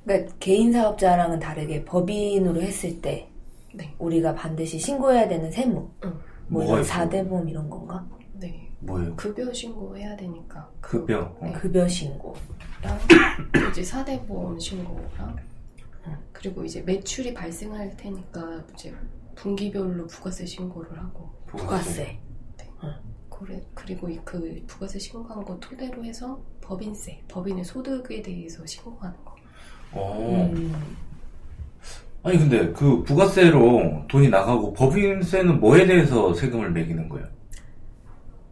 그러니까 0.05 0.35
개인 0.41 0.73
사업자랑은 0.73 1.39
다르게 1.41 1.85
법인으로 1.85 2.61
했을 2.63 3.01
때 3.01 3.29
네. 3.75 3.95
우리가 3.99 4.35
반드시 4.35 4.79
신고해야 4.79 5.29
되는 5.29 5.51
세무, 5.51 5.91
응. 6.05 6.11
뭐 6.49 6.63
뭐가 6.65 6.81
이런 6.81 6.81
있어요? 6.81 7.09
4대보험 7.09 7.49
이런 7.49 7.71
건가? 7.71 8.07
네. 8.35 8.69
뭐예요? 8.81 9.15
급여 9.17 9.53
신고해야 9.53 10.17
되니까 10.17 10.69
급여. 10.81 11.21
어. 11.41 11.45
네. 11.45 11.53
급여 11.53 11.87
신고. 11.87 12.35
랑 12.83 12.99
이제 13.71 13.83
사대보험 13.83 14.59
신고랑 14.59 15.37
그리고 16.33 16.65
이제 16.65 16.81
매출이 16.81 17.35
발생할 17.35 17.95
테니까 17.97 18.65
이제 18.73 18.95
분기별로 19.35 20.07
부가세 20.07 20.47
신고를 20.47 20.99
하고 20.99 21.31
부가세. 21.47 22.19
그래, 23.29 23.63
그리고 23.75 24.09
이 24.11 24.19
그 24.23 24.63
부가세 24.67 24.99
신고한 24.99 25.45
거 25.45 25.59
토대로 25.61 26.05
해서 26.05 26.43
법인세, 26.61 27.23
법인의 27.29 27.65
소득에 27.65 28.21
대해서 28.21 28.65
신고하는 28.67 29.17
거. 29.25 29.30
어. 29.93 30.51
음. 30.55 30.97
아니 32.23 32.39
근데 32.39 32.71
그 32.73 33.03
부가세로 33.03 34.05
돈이 34.09 34.29
나가고 34.29 34.73
법인세는 34.75 35.59
뭐에 35.61 35.87
대해서 35.87 36.35
세금을 36.35 36.71
매기는 36.73 37.09
거예요? 37.09 37.27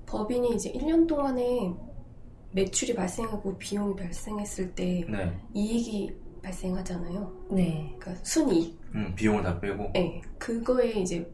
법인이 0.07 0.55
이제 0.55 0.73
1년 0.73 1.07
동안에 1.07 1.71
매출이 2.53 2.95
발생하고 2.95 3.59
비용이 3.59 3.95
발생했을 3.95 4.75
때 4.75 5.05
네. 5.07 5.39
이익이 5.53 6.11
발생하잖아요. 6.43 7.31
네. 7.51 7.95
그러니까 7.99 8.25
순이익. 8.25 8.79
음, 8.95 9.13
비용을 9.15 9.43
다 9.43 9.61
빼고. 9.61 9.91
네. 9.93 10.23
그거에 10.39 10.93
이제 10.93 11.31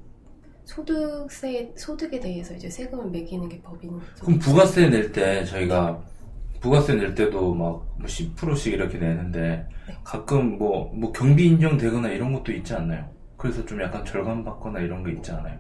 소득세, 0.65 1.73
소득에 1.77 2.19
대해서 2.19 2.53
이제 2.55 2.69
세금을 2.69 3.11
매기는 3.11 3.49
게 3.49 3.61
법인이죠. 3.63 4.25
그럼 4.25 4.39
부가세 4.41 4.89
낼 4.89 5.13
때 5.13 5.45
저희가 5.45 6.03
부가세 6.65 6.95
낼 6.95 7.15
때도 7.15 7.55
막 7.55 7.87
10%씩 7.99 8.73
이렇게 8.73 8.97
내는데 8.97 9.69
네. 9.87 9.99
가끔 10.03 10.57
뭐, 10.57 10.91
뭐 10.95 11.13
경비 11.13 11.47
인정되거나 11.49 12.09
이런 12.09 12.33
것도 12.33 12.53
있지 12.53 12.73
않나요? 12.73 13.07
그래서 13.37 13.63
좀 13.67 13.83
약간 13.83 14.03
절감받거나 14.03 14.81
이런 14.81 15.05
게 15.05 15.13
있지 15.13 15.31
않아요? 15.31 15.59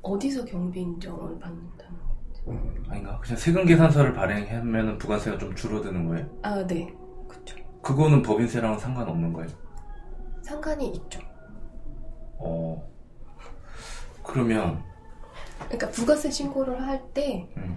어디서 0.00 0.46
경비 0.46 0.80
인정을 0.80 1.38
받는다는 1.38 1.98
거? 1.98 2.88
아닌가? 2.88 3.20
그냥 3.20 3.36
세금 3.36 3.66
계산서를 3.66 4.14
발행하면 4.14 4.96
부가세가 4.96 5.36
좀 5.36 5.54
줄어드는 5.54 6.08
거예요? 6.08 6.26
아, 6.42 6.66
네. 6.66 6.94
그쵸. 7.28 7.58
그거는 7.82 8.22
법인세랑은 8.22 8.78
상관없는 8.78 9.34
거예요? 9.34 9.50
상관이 10.40 10.92
있죠. 10.92 11.20
어. 12.38 12.82
그러면, 14.22 14.82
그러니까 15.66 15.90
부가세 15.90 16.30
신고를 16.30 16.80
할때 16.80 17.50
음, 17.58 17.76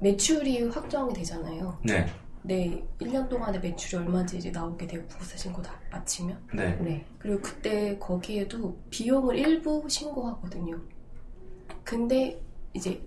매출이 0.00 0.68
확정이 0.68 1.12
되잖아요. 1.12 1.78
네, 1.84 2.06
네, 2.42 2.82
1년 3.00 3.28
동안의 3.28 3.60
매출이 3.60 4.04
얼마인지 4.04 4.38
이제 4.38 4.50
나오게 4.50 4.86
되고 4.86 5.06
부가세 5.06 5.36
신고 5.36 5.60
다 5.60 5.78
마치면 5.90 6.48
네. 6.54 6.76
네. 6.76 7.06
그리고 7.18 7.40
그때 7.42 7.98
거기에도 7.98 8.78
비용을 8.90 9.36
일부 9.36 9.84
신고하거든요. 9.88 10.80
근데 11.84 12.40
이제 12.74 13.02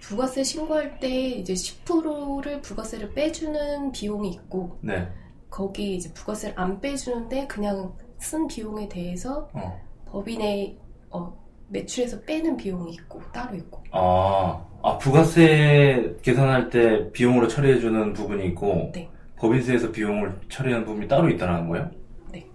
부가세 0.00 0.42
신고할 0.42 0.98
때 0.98 1.08
이제 1.08 1.52
10%를 1.52 2.62
부가세를 2.62 3.12
빼주는 3.12 3.92
비용이 3.92 4.30
있고 4.30 4.78
네. 4.80 5.08
거기 5.50 5.96
이제 5.96 6.12
부가세를 6.12 6.58
안 6.58 6.80
빼주는데 6.80 7.46
그냥 7.46 7.94
쓴 8.18 8.46
비용에 8.46 8.88
대해서 8.88 9.48
어. 9.52 9.80
법인의 10.06 10.78
어, 11.10 11.36
매출에서 11.68 12.20
빼는 12.22 12.56
비용이 12.56 12.92
있고 12.94 13.20
따로 13.32 13.56
있고 13.56 13.82
아, 13.92 14.64
아, 14.82 14.96
부가세 14.98 16.16
계산할 16.22 16.70
때 16.70 17.10
비용으로 17.12 17.48
처리해주는 17.48 18.12
부분이 18.14 18.46
있고, 18.48 18.90
네. 18.94 19.08
법인세에서 19.36 19.90
비용을 19.92 20.38
처리하는 20.48 20.86
부분이 20.86 21.08
따로 21.08 21.28
있다는 21.28 21.68
거예요? 21.68 21.90
네. 22.32 22.46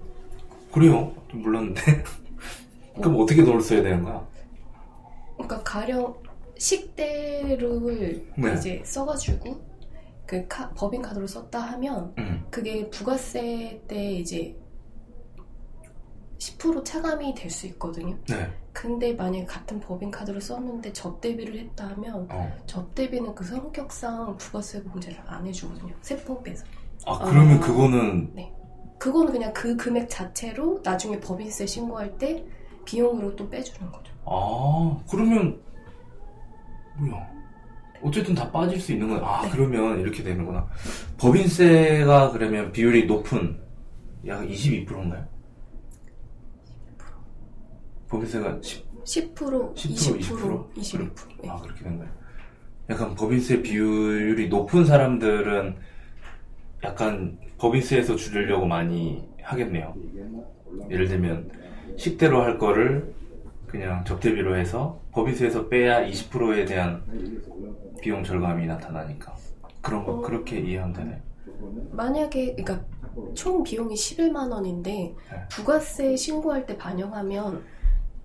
그래요? 0.71 1.11
좀 1.29 1.41
몰랐는데. 1.43 1.81
그럼 3.01 3.19
어떻게 3.21 3.43
돈을 3.43 3.61
써야 3.61 3.81
되는 3.83 4.03
거야? 4.03 4.25
그러니까 5.33 5.61
가령 5.63 6.15
식대를 6.57 8.25
네. 8.37 8.53
이제 8.53 8.81
써가지고 8.85 9.59
그 10.25 10.47
카- 10.47 10.69
법인 10.71 11.01
카드로 11.01 11.27
썼다 11.27 11.59
하면 11.59 12.13
음, 12.17 12.43
그게 12.49 12.89
부가세 12.89 13.81
때 13.87 14.13
이제 14.13 14.55
10% 16.37 16.83
차감이 16.83 17.33
될 17.33 17.49
수 17.49 17.65
있거든요. 17.67 18.17
네. 18.27 18.49
근데 18.73 19.13
만약에 19.13 19.45
같은 19.45 19.79
법인 19.79 20.11
카드로 20.11 20.39
썼는데 20.39 20.91
접대비를 20.93 21.57
했다 21.59 21.87
하면 21.89 22.27
어. 22.29 22.53
접대비는 22.65 23.33
그 23.33 23.43
성격상 23.45 24.35
부가세 24.37 24.81
공제를 24.81 25.17
안 25.25 25.45
해주거든요. 25.47 25.93
세법에서. 26.01 26.65
아, 27.05 27.19
그러면 27.19 27.57
아. 27.57 27.59
그거는, 27.61 28.33
그거는 28.99 29.31
그냥 29.31 29.53
그 29.53 29.75
금액 29.77 30.09
자체로 30.09 30.81
나중에 30.83 31.19
법인세 31.19 31.65
신고할 31.65 32.17
때 32.17 32.43
비용으로 32.83 33.35
또 33.35 33.49
빼주는 33.49 33.91
거죠. 33.91 34.11
아, 34.25 34.97
그러면, 35.09 35.61
뭐야. 36.99 37.33
어쨌든 38.03 38.35
다 38.35 38.51
빠질 38.51 38.79
수 38.79 38.91
있는 38.91 39.09
거야. 39.09 39.21
아, 39.25 39.41
네. 39.43 39.49
그러면 39.51 39.99
이렇게 39.99 40.21
되는구나. 40.21 40.67
법인세가 41.17 42.31
그러면 42.31 42.71
비율이 42.71 43.05
높은, 43.05 43.59
약 44.27 44.41
22%인가요? 44.47 45.25
법인세가 48.15 48.59
10, 48.61 49.03
10%, 49.03 49.75
10%, 49.75 49.75
20%, 49.75 50.73
22%. 50.73 51.11
네. 51.41 51.49
아, 51.49 51.57
그렇게 51.59 51.83
된 51.83 51.97
거예요. 51.97 52.11
약간 52.89 53.15
법인세 53.15 53.61
비율이 53.61 54.47
높은 54.47 54.85
사람들은 54.85 55.75
약간 56.83 57.37
법인세에서 57.57 58.15
줄이려고 58.15 58.65
많이 58.65 59.27
하겠네요. 59.41 59.95
예를 60.89 61.07
들면 61.07 61.51
식대로 61.97 62.41
할 62.41 62.57
거를 62.57 63.13
그냥 63.67 64.05
접대비로 64.05 64.55
해서 64.55 64.99
법인세에서 65.11 65.67
빼야 65.67 66.07
20%에 66.07 66.65
대한 66.65 67.03
비용 68.01 68.23
절감이 68.23 68.67
나타나니까 68.67 69.35
그런 69.81 70.03
거 70.03 70.13
어. 70.13 70.21
그렇게 70.21 70.59
이해하면 70.59 70.93
되네. 70.93 71.21
만약에 71.91 72.55
그러니까 72.55 72.85
총 73.33 73.63
비용이 73.63 73.95
11만 73.95 74.51
원인데 74.51 75.15
부가세 75.49 76.15
신고할 76.15 76.65
때 76.65 76.77
반영하면 76.77 77.63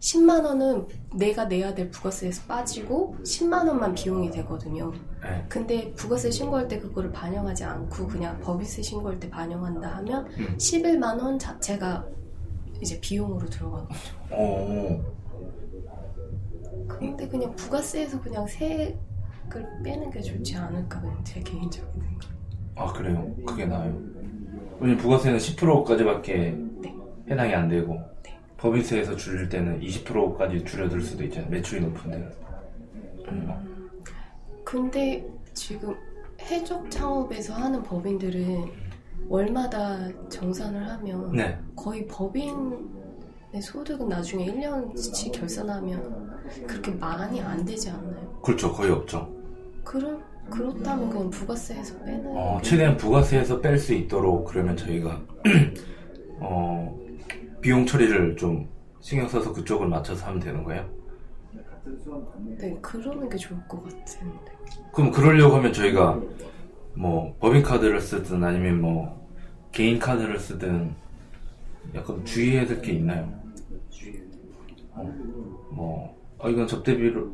10만 0.01 0.45
원은 0.45 0.87
내가 1.15 1.45
내야 1.45 1.75
될 1.75 1.91
부가세에서 1.91 2.45
빠지고 2.49 3.17
10만 3.23 3.69
원만 3.69 3.95
비용이 3.95 4.31
되거든요. 4.31 4.91
네. 5.23 5.45
근데 5.49 5.93
부가세 5.93 6.31
신고할 6.31 6.69
때 6.69 6.81
그거를 6.81 7.13
반영하지 7.13 7.65
않고 7.65 8.07
그냥 8.07 8.41
법인세 8.41 8.81
신고할 8.81 9.21
때 9.21 9.29
반영한다 9.29 9.97
하면 9.99 10.27
음. 10.39 10.57
11만 10.57 11.23
원 11.23 11.39
자체가 11.39 12.07
이제 12.81 12.99
비용으로 12.99 13.47
들어가는 13.47 13.87
거죠. 13.89 14.35
오. 14.35 15.01
근데 16.89 17.29
그냥 17.29 17.55
부가세에서 17.55 18.21
그냥 18.23 18.47
세액을 18.47 19.83
빼는 19.85 20.11
게 20.11 20.23
좋지 20.23 20.57
않을까 20.57 21.01
그냥 21.01 21.23
제 21.25 21.41
개인적인 21.41 22.01
생각. 22.01 22.31
아 22.75 22.93
그래요? 22.95 23.31
그게 23.47 23.67
나아요. 23.67 23.95
왜냐면 24.81 24.97
부가세는 24.97 25.39
10%까지밖에 25.39 26.57
네. 26.81 26.95
해당이 27.31 27.55
안 27.55 27.69
되고 27.69 27.93
네. 27.95 28.01
법인세에서 28.61 29.17
줄일 29.17 29.49
때는 29.49 29.81
20%까지 29.81 30.65
줄여들 30.65 31.01
수도 31.01 31.25
있잖아요. 31.25 31.51
매출이 31.51 31.81
높은 31.81 32.11
데는. 32.11 32.31
음. 33.29 33.91
근데 34.65 35.27
지금 35.55 35.95
해적 36.43 36.91
창업에서 36.91 37.55
하는 37.55 37.83
법인들은 37.83 38.71
월마다 39.29 39.99
정산을 40.29 40.89
하면 40.91 41.33
네. 41.33 41.59
거의 41.75 42.07
법인의 42.07 43.63
소득은 43.63 44.09
나중에 44.09 44.47
1년치 44.47 45.33
결산하면 45.33 46.39
그렇게 46.67 46.91
많이 46.93 47.41
안 47.41 47.65
되지 47.65 47.91
않나요? 47.91 48.41
그렇죠. 48.43 48.73
거의 48.73 48.91
없죠. 48.91 49.29
그럼 49.85 50.23
그렇다면 50.51 51.09
그냥 51.09 51.31
부가세에서 51.31 51.99
빼는 52.01 52.27
어, 52.37 52.59
게 52.59 52.69
최대한 52.69 52.97
부가세에서 52.97 53.61
뺄 53.61 53.79
수 53.79 53.95
있도록 53.95 54.47
그러면 54.47 54.77
저희가 54.77 55.21
어, 56.41 56.99
비용 57.61 57.85
처리를 57.87 58.37
좀 58.37 58.69
신경 59.01 59.29
써서 59.29 59.53
그쪽을 59.53 59.89
맞춰서 59.89 60.27
하면 60.27 60.41
되는 60.41 60.63
거예요. 60.65 60.89
네 62.59 62.77
그러는 62.83 63.29
게 63.29 63.37
좋을 63.37 63.59
것 63.67 63.83
같은데 63.83 64.53
그럼 64.93 65.11
그러려고 65.11 65.57
하면 65.57 65.73
저희가 65.73 66.21
뭐 66.95 67.35
법인 67.41 67.63
카드를 67.63 68.01
쓰든 68.01 68.43
아니면 68.45 68.81
뭐 68.81 69.29
개인 69.73 69.99
카드를 69.99 70.39
쓰든 70.39 70.95
약간 71.95 72.25
주의해야 72.25 72.67
될 72.67 72.83
게 72.83 72.93
있나요? 72.93 73.33
어, 74.93 75.03
뭐 75.71 76.17
아, 76.39 76.49
이건 76.49 76.67
접대비로 76.67 77.31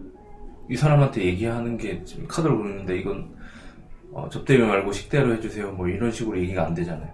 이 0.70 0.76
사람한테 0.76 1.24
얘기하는 1.24 1.76
게 1.76 2.02
지금 2.04 2.26
카드를 2.28 2.56
보는데 2.56 2.98
이건 2.98 3.34
어, 4.12 4.28
접대비 4.28 4.62
말고 4.62 4.92
식대로 4.92 5.34
해주세요 5.34 5.72
뭐 5.72 5.88
이런 5.88 6.10
식으로 6.12 6.38
얘기가 6.38 6.64
안 6.66 6.74
되잖아요. 6.74 7.10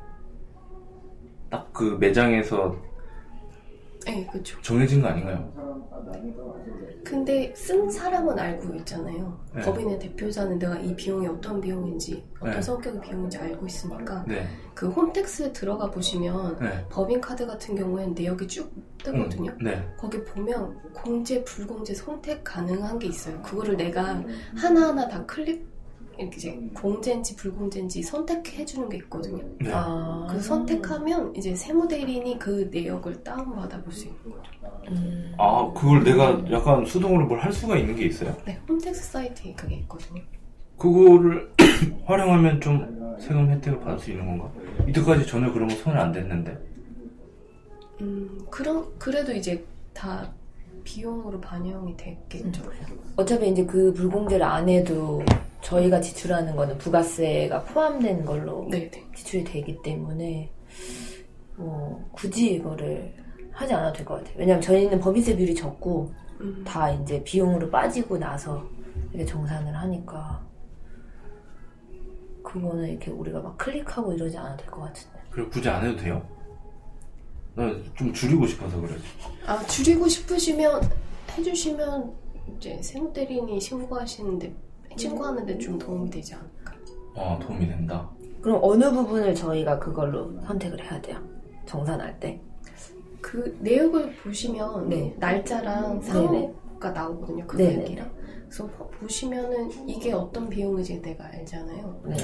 딱 1.50 1.72
그 1.72 1.96
매장에서 1.98 2.76
네 4.06 4.26
그죠 4.30 4.60
정해진 4.62 5.00
거 5.00 5.08
아닌가요? 5.08 5.52
근데 7.04 7.52
쓴 7.56 7.90
사람은 7.90 8.38
알고 8.38 8.74
있잖아요 8.76 9.38
네. 9.54 9.62
법인의 9.62 9.98
대표자는 9.98 10.58
내가 10.58 10.78
이 10.78 10.94
비용이 10.94 11.26
어떤 11.26 11.60
비용인지 11.60 12.24
어떤 12.38 12.52
네. 12.54 12.62
성격의 12.62 13.00
비용인지 13.00 13.38
알고 13.38 13.66
있으니까 13.66 14.24
네, 14.26 14.46
그 14.74 14.88
홈택스에 14.88 15.52
들어가 15.52 15.90
보시면 15.90 16.58
네, 16.60 16.86
법인 16.88 17.20
카드 17.20 17.46
같은 17.46 17.74
경우에는 17.76 18.14
내역이 18.14 18.46
쭉 18.46 18.72
뜨거든요. 19.02 19.50
음, 19.52 19.64
네, 19.64 19.88
거기 19.98 20.22
보면 20.24 20.78
공제, 20.92 21.42
불공제 21.44 21.94
선택 21.94 22.44
가능한 22.44 22.98
게 22.98 23.08
있어요. 23.08 23.40
그거를 23.42 23.76
내가 23.76 24.22
하나하나 24.56 25.08
다 25.08 25.24
클릭 25.26 25.71
이렇게 26.22 26.36
이제 26.36 26.60
공제인지 26.74 27.36
불공제인지 27.36 28.02
선택해 28.02 28.64
주는 28.64 28.88
게 28.88 28.96
있거든요. 28.98 29.42
네. 29.60 29.70
아. 29.72 30.26
그 30.30 30.40
선택하면 30.40 31.34
이제 31.36 31.54
세무 31.54 31.88
대리인이 31.88 32.38
그 32.38 32.68
내역을 32.72 33.22
다운받아 33.24 33.82
볼 33.82 33.92
수 33.92 34.06
있는 34.06 34.18
거죠. 34.24 34.50
음. 34.88 35.34
아 35.38 35.70
그걸 35.74 36.02
내가 36.04 36.42
약간 36.50 36.84
수동으로 36.84 37.26
뭘 37.26 37.38
할 37.40 37.52
수가 37.52 37.76
있는 37.76 37.94
게 37.96 38.06
있어요? 38.06 38.34
네, 38.44 38.58
홈택스 38.68 39.10
사이트에 39.12 39.52
그게 39.54 39.76
있거든요. 39.76 40.22
그거를 40.78 41.50
활용하면 42.06 42.60
좀 42.60 43.16
세금 43.20 43.48
혜택을 43.50 43.80
받을 43.80 43.98
수 43.98 44.10
있는 44.10 44.26
건가? 44.26 44.50
이때까지 44.88 45.26
전혀 45.26 45.52
그런 45.52 45.68
거 45.68 45.74
손을 45.76 45.98
안 45.98 46.10
댔는데. 46.12 46.58
음, 48.00 48.38
그럼 48.50 48.86
그래도 48.98 49.32
이제 49.32 49.64
다 49.92 50.28
비용으로 50.84 51.40
반영이 51.40 51.96
됐겠죠. 51.96 52.62
어차피 53.16 53.48
이제 53.50 53.64
그 53.64 53.92
불공제를 53.92 54.44
안 54.44 54.68
해도 54.68 55.22
저희가 55.60 56.00
지출하는 56.00 56.56
거는 56.56 56.78
부가세가 56.78 57.64
포함된 57.64 58.24
걸로 58.24 58.66
네, 58.70 58.90
네. 58.90 59.04
지출이 59.14 59.44
되기 59.44 59.80
때문에 59.82 60.50
뭐 61.56 62.08
굳이 62.12 62.54
이거를 62.54 63.14
하지 63.52 63.72
않아도 63.74 63.96
될 63.98 64.06
것 64.06 64.14
같아요. 64.18 64.34
왜냐면 64.38 64.60
저희는 64.60 64.98
법인세 65.00 65.36
비율이 65.36 65.54
적고 65.54 66.12
음, 66.40 66.64
다 66.66 66.90
이제 66.90 67.22
비용으로 67.22 67.70
빠지고 67.70 68.18
나서 68.18 68.64
이렇게 69.12 69.24
정산을 69.26 69.74
하니까 69.76 70.42
그거는 72.42 72.88
이렇게 72.88 73.10
우리가 73.10 73.40
막 73.40 73.56
클릭하고 73.58 74.12
이러지 74.14 74.36
않아도 74.38 74.56
될 74.64 74.70
것 74.70 74.80
같은데. 74.82 75.18
그래 75.30 75.46
굳이 75.50 75.68
안 75.68 75.84
해도 75.86 75.96
돼요? 75.96 76.22
나좀 77.54 78.12
줄이고 78.12 78.46
싶어서 78.46 78.80
그래. 78.80 78.94
아 79.46 79.62
줄이고 79.66 80.08
싶으시면 80.08 80.90
해주시면 81.36 82.12
이제 82.56 82.80
세무 82.82 83.12
대리인이 83.12 83.60
신고하시는데 83.60 84.54
신고하는데 84.96 85.58
좀 85.58 85.78
도움이 85.78 86.10
되지 86.10 86.34
않을까. 86.34 86.74
아 87.16 87.38
도움이 87.38 87.66
된다. 87.66 88.10
그럼 88.40 88.58
어느 88.62 88.90
부분을 88.90 89.34
저희가 89.34 89.78
그걸로 89.78 90.40
선택을 90.42 90.82
해야 90.82 91.00
돼요? 91.00 91.18
정산할 91.66 92.18
때? 92.18 92.40
그 93.20 93.56
내역을 93.60 94.16
보시면 94.16 94.88
네. 94.88 95.14
날짜랑 95.18 96.00
상호가 96.00 96.90
나오거든요. 96.90 97.46
그 97.46 97.56
네네. 97.56 97.76
내역이랑. 97.76 98.12
그래서 98.48 98.66
보시면은 98.66 99.88
이게 99.88 100.12
어떤 100.12 100.48
비용인지 100.48 101.00
내가 101.00 101.24
알잖아요. 101.26 102.02
네. 102.06 102.16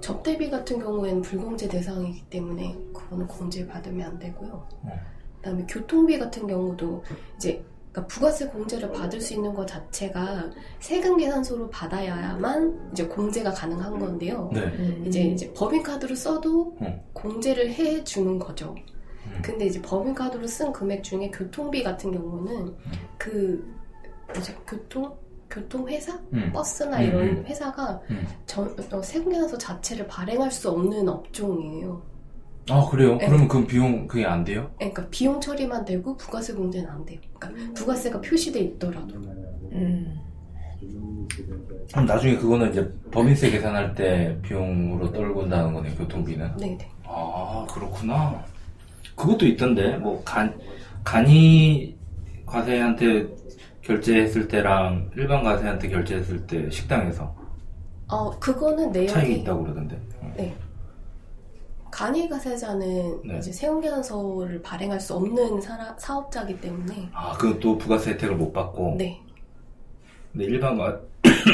접대비 0.00 0.50
같은 0.50 0.78
경우에는 0.78 1.22
불공제 1.22 1.68
대상이기 1.68 2.24
때문에 2.30 2.76
그거는 2.92 3.26
공제 3.26 3.66
받으면 3.66 4.10
안 4.10 4.18
되고요. 4.18 4.66
네. 4.84 4.92
그다음에 5.36 5.64
교통비 5.68 6.18
같은 6.18 6.46
경우도 6.46 7.02
이제 7.36 7.64
그러니까 7.92 8.06
부가세 8.08 8.48
공제를 8.48 8.92
받을 8.92 9.20
수 9.20 9.32
있는 9.32 9.54
것 9.54 9.66
자체가 9.66 10.50
세금 10.80 11.16
계산서로 11.16 11.70
받아야만 11.70 12.90
이제 12.92 13.06
공제가 13.06 13.50
가능한 13.52 13.98
건데요. 13.98 14.50
네. 14.52 14.60
음. 14.60 15.04
이제 15.06 15.22
이제 15.22 15.50
법인카드로 15.54 16.14
써도 16.14 16.76
음. 16.82 17.00
공제를 17.14 17.72
해 17.72 18.04
주는 18.04 18.38
거죠. 18.38 18.74
음. 19.26 19.40
근데 19.42 19.66
이제 19.66 19.80
법인카드로 19.80 20.46
쓴 20.46 20.72
금액 20.72 21.02
중에 21.02 21.30
교통비 21.30 21.82
같은 21.82 22.12
경우는 22.12 22.74
그 23.16 23.66
뭐지 24.34 24.54
교통 24.66 25.16
교통회사 25.56 26.18
음. 26.34 26.50
버스나 26.52 26.98
음, 26.98 27.02
이런 27.02 27.22
음. 27.28 27.44
회사가 27.46 27.98
음. 28.10 28.26
전, 28.44 28.76
어, 28.92 29.02
세금계산서 29.02 29.56
자체를 29.56 30.06
발행할 30.06 30.50
수 30.50 30.70
없는 30.70 31.08
업종이에요. 31.08 32.02
아 32.68 32.86
그래요? 32.90 33.16
네. 33.16 33.26
그러면 33.26 33.48
그 33.48 33.64
비용 33.64 34.06
그게 34.06 34.26
안 34.26 34.44
돼요? 34.44 34.70
그러니까 34.76 35.06
비용 35.10 35.40
처리만 35.40 35.84
되고 35.84 36.16
부가세 36.16 36.52
공제는 36.52 36.90
안 36.90 37.04
돼요. 37.06 37.20
그러니까 37.38 37.72
부가세가 37.74 38.20
표시돼 38.20 38.58
있더라도. 38.60 39.14
음. 39.72 40.20
그럼 41.92 42.06
나중에 42.06 42.36
그거는 42.36 42.70
이제 42.70 42.92
법인세 43.10 43.50
계산할 43.50 43.94
때 43.94 44.36
비용으로 44.42 45.10
떨군다는 45.12 45.72
거네 45.72 45.94
교통비는. 45.94 46.56
네네. 46.56 46.90
아 47.04 47.66
그렇구나. 47.70 48.44
그것도 49.14 49.46
있던데 49.46 49.96
뭐 49.96 50.20
간 50.24 50.52
간이 51.04 51.96
과세한테 52.44 53.26
결제했을 53.86 54.48
때랑 54.48 55.10
일반 55.16 55.44
과세한테 55.44 55.88
결제했을 55.88 56.46
때 56.46 56.68
식당에서 56.70 57.34
어 58.08 58.30
그거는 58.38 58.90
내역이 58.92 59.12
차이가 59.12 59.28
있다고 59.28 59.62
그러던데. 59.62 60.00
어. 60.20 60.54
간이 61.90 62.28
가세자는 62.28 63.22
네. 63.24 63.38
이제 63.38 63.52
세금계산서를 63.52 64.60
발행할 64.60 65.00
수 65.00 65.14
없는 65.14 65.60
사라, 65.60 65.96
사업자이기 65.98 66.60
때문에 66.60 67.08
아 67.12 67.32
그것도 67.38 67.78
부가세 67.78 68.12
혜택을 68.12 68.36
못 68.36 68.52
받고. 68.52 68.96
네 68.98 69.22
근데 70.32 70.44
일반 70.44 70.76
과 70.76 71.00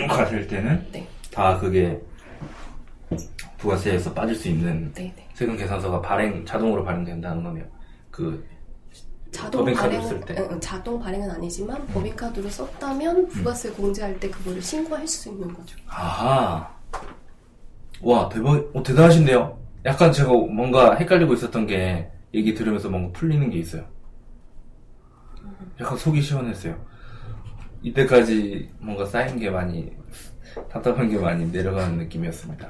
과세일 0.09 0.47
때는 0.49 0.85
네. 0.91 1.07
다 1.31 1.59
그게 1.59 2.01
부가세에서 3.59 4.13
빠질 4.13 4.35
수 4.35 4.49
있는 4.49 4.93
네네. 4.95 5.29
세금 5.35 5.57
계산서가 5.57 6.01
발행 6.01 6.45
자동으로 6.45 6.83
발행된다는 6.83 7.45
거네요. 7.45 7.65
그 8.11 8.45
자동 9.33 9.73
발행은. 9.73 10.23
응, 10.31 10.49
응, 10.53 10.61
자동 10.61 11.01
발행은 11.01 11.31
아니지만 11.31 11.85
법인카드로 11.89 12.49
썼다면 12.49 13.29
부가세 13.29 13.71
공제할 13.71 14.21
때 14.21 14.31
그거를 14.31 14.63
신고할 14.63 15.09
수 15.09 15.31
있는 15.31 15.53
거죠. 15.53 15.77
아하. 15.89 16.71
와, 18.03 18.29
대박, 18.29 18.71
어, 18.75 18.83
대단하신데요? 18.83 19.59
약간 19.87 20.13
제가 20.13 20.31
뭔가 20.31 20.95
헷갈리고 20.95 21.35
있었던 21.35 21.67
게, 21.67 22.11
얘기 22.35 22.55
들으면서 22.55 22.89
뭔가 22.89 23.19
풀리는 23.19 23.49
게 23.51 23.59
있어요. 23.59 23.85
약간 25.81 25.97
속이 25.97 26.21
시원했어요. 26.21 26.77
이때까지 27.83 28.71
뭔가 28.79 29.07
쌓인 29.07 29.39
게 29.39 29.51
많이, 29.51 29.91
답답한 30.71 31.09
게 31.09 31.19
많이 31.19 31.51
내려가는 31.51 31.97
느낌이었습니다. 31.99 32.69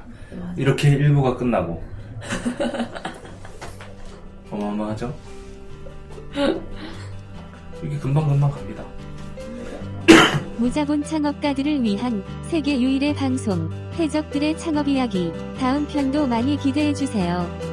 이렇게 0.56 0.96
1부가 0.96 1.36
끝나고. 1.36 1.82
어마어마하죠? 4.50 5.12
이게 7.84 7.98
금방금방 7.98 8.50
갑니다. 8.50 8.84
무자본 10.56 11.02
창업가들을 11.02 11.82
위한 11.82 12.22
세계 12.44 12.80
유일의 12.80 13.14
방송, 13.14 13.68
해적들의 13.94 14.56
창업 14.58 14.86
이야기. 14.88 15.32
다음 15.58 15.86
편도 15.86 16.26
많이 16.26 16.56
기대해주세요. 16.56 17.71